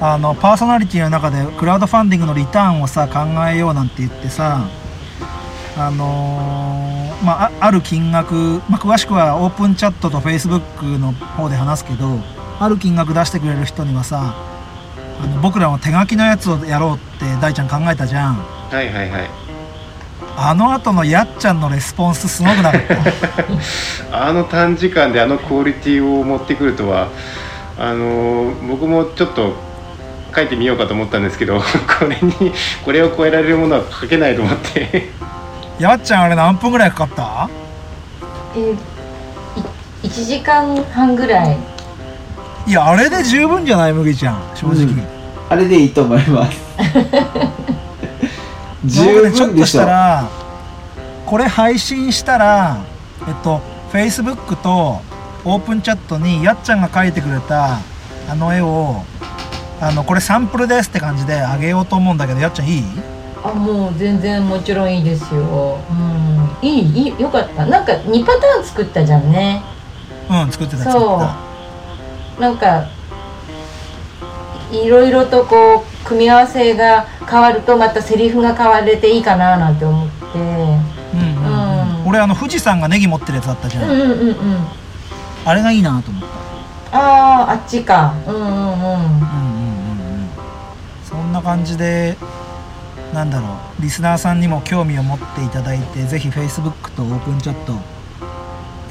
[0.02, 4.66] あのパーソナリティの中でクラウドファンディングのリターンをさ考えようなんて言ってさ
[5.78, 8.34] あのーまああある金額、
[8.70, 12.18] まあ、詳しくはオープンチャットとフェイスブックの方で話すけど
[12.62, 14.36] ある金額出してくれる人にはさ
[15.22, 19.30] あの僕らの手書きのやつをやろうって大ちゃん考えたじゃんはいはいはい。
[20.42, 22.82] あの後のやっちゃんのレスポンスすごくなかっ
[24.10, 24.16] た？
[24.30, 27.10] あの短時間であのクオリティを持ってくるとは、
[27.80, 29.54] あのー僕もちょっと
[30.36, 31.60] 書いてみようかと思ったんですけど
[32.00, 32.54] これに
[32.86, 35.10] これを超えられるものは書けないと思って。
[35.80, 37.50] やっちゃんあれ何分ぐらいかかった？
[38.56, 41.58] えー、い1時間半ぐらい。
[42.68, 44.42] いやあれで十分じゃない麦ちゃん。
[44.56, 45.04] 正直、うん。
[45.50, 46.58] あれでいいと思います。
[48.86, 50.24] 十 僕ねちょっとし分でしょたら
[51.26, 52.78] これ配信したら
[53.28, 53.62] えっと
[53.94, 55.02] Facebook と
[55.46, 57.80] オープンチャットにやっちゃんが描いてくれた
[58.30, 59.04] あの絵を
[59.82, 62.84] あのこれサンプルですって感じであげようと思うんだけどやっちゃんいい？
[63.42, 65.80] あもう全然もちろんいいですよ。
[65.90, 66.68] うん。
[66.68, 67.66] いいいいよかった。
[67.66, 69.64] なんか2パターン作ったじゃんね。
[70.30, 71.38] うん作ってたそた。
[72.38, 72.42] う。
[72.42, 72.86] なんか
[74.74, 80.38] いろいろとこう組み合わせが変わるとまたセリフが変われていいかななんて思って。
[80.38, 80.90] うんうん
[82.06, 84.36] 俺あの富士山がネギ持ってるやつだったじゃん、うんうんうんうん
[85.46, 86.24] あれがいいなと思っ
[86.92, 86.98] た。
[86.98, 88.14] あああっちか。
[88.28, 88.96] うんうんうんうんうんうんう
[90.18, 90.30] ん。
[91.04, 92.18] そんな感じで
[93.14, 93.48] なんだろ
[93.80, 97.74] うリスナーさんにも興味を持っていただいてぜひ Facebook とオープンチャット。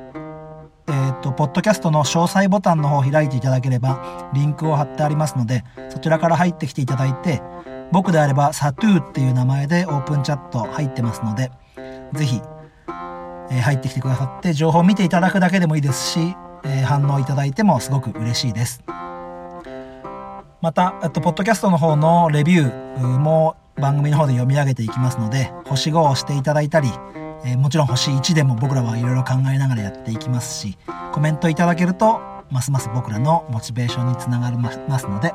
[0.88, 7.42] えー、とポッドキャストの詳細ボタンの方を開いていただければリンクを貼ってありますのでそちらから入ってきていただいて
[7.90, 11.50] 僕であればサトゥーっていう名前でオープンチャット入ってますので
[12.12, 12.40] ぜひ、
[13.50, 16.20] えー入ってきてくださって情報を見ていただくだけでもいいですし、
[16.64, 18.82] えー反応いただいてもすごく嬉しいです。
[20.60, 26.90] また、えっと、ポッドキャストの方のレビューも番組の方で読み上げていきますので星5を押していただいたり
[27.44, 30.78] えーもちろん星1でも僕らはいろいろ考えながらやっていきますし
[31.12, 32.20] コメントいただけると
[32.50, 35.34] ますます僕らのモチベーションにつながりますので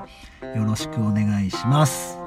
[0.55, 2.17] よろしくお願いします。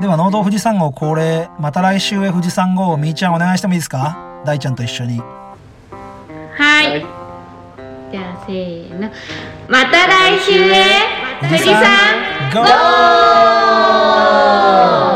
[0.00, 4.16] では農道富士山号恒例また来週へ富士山号をみーちゃんお願いしてもいいですか？
[4.46, 5.18] 大ちゃんと一緒に。
[5.20, 7.00] はい、はい。
[8.10, 9.10] じゃあせーの。
[9.68, 11.19] また来週へ。
[11.40, 11.64] @이름
[12.52, 15.09] 101.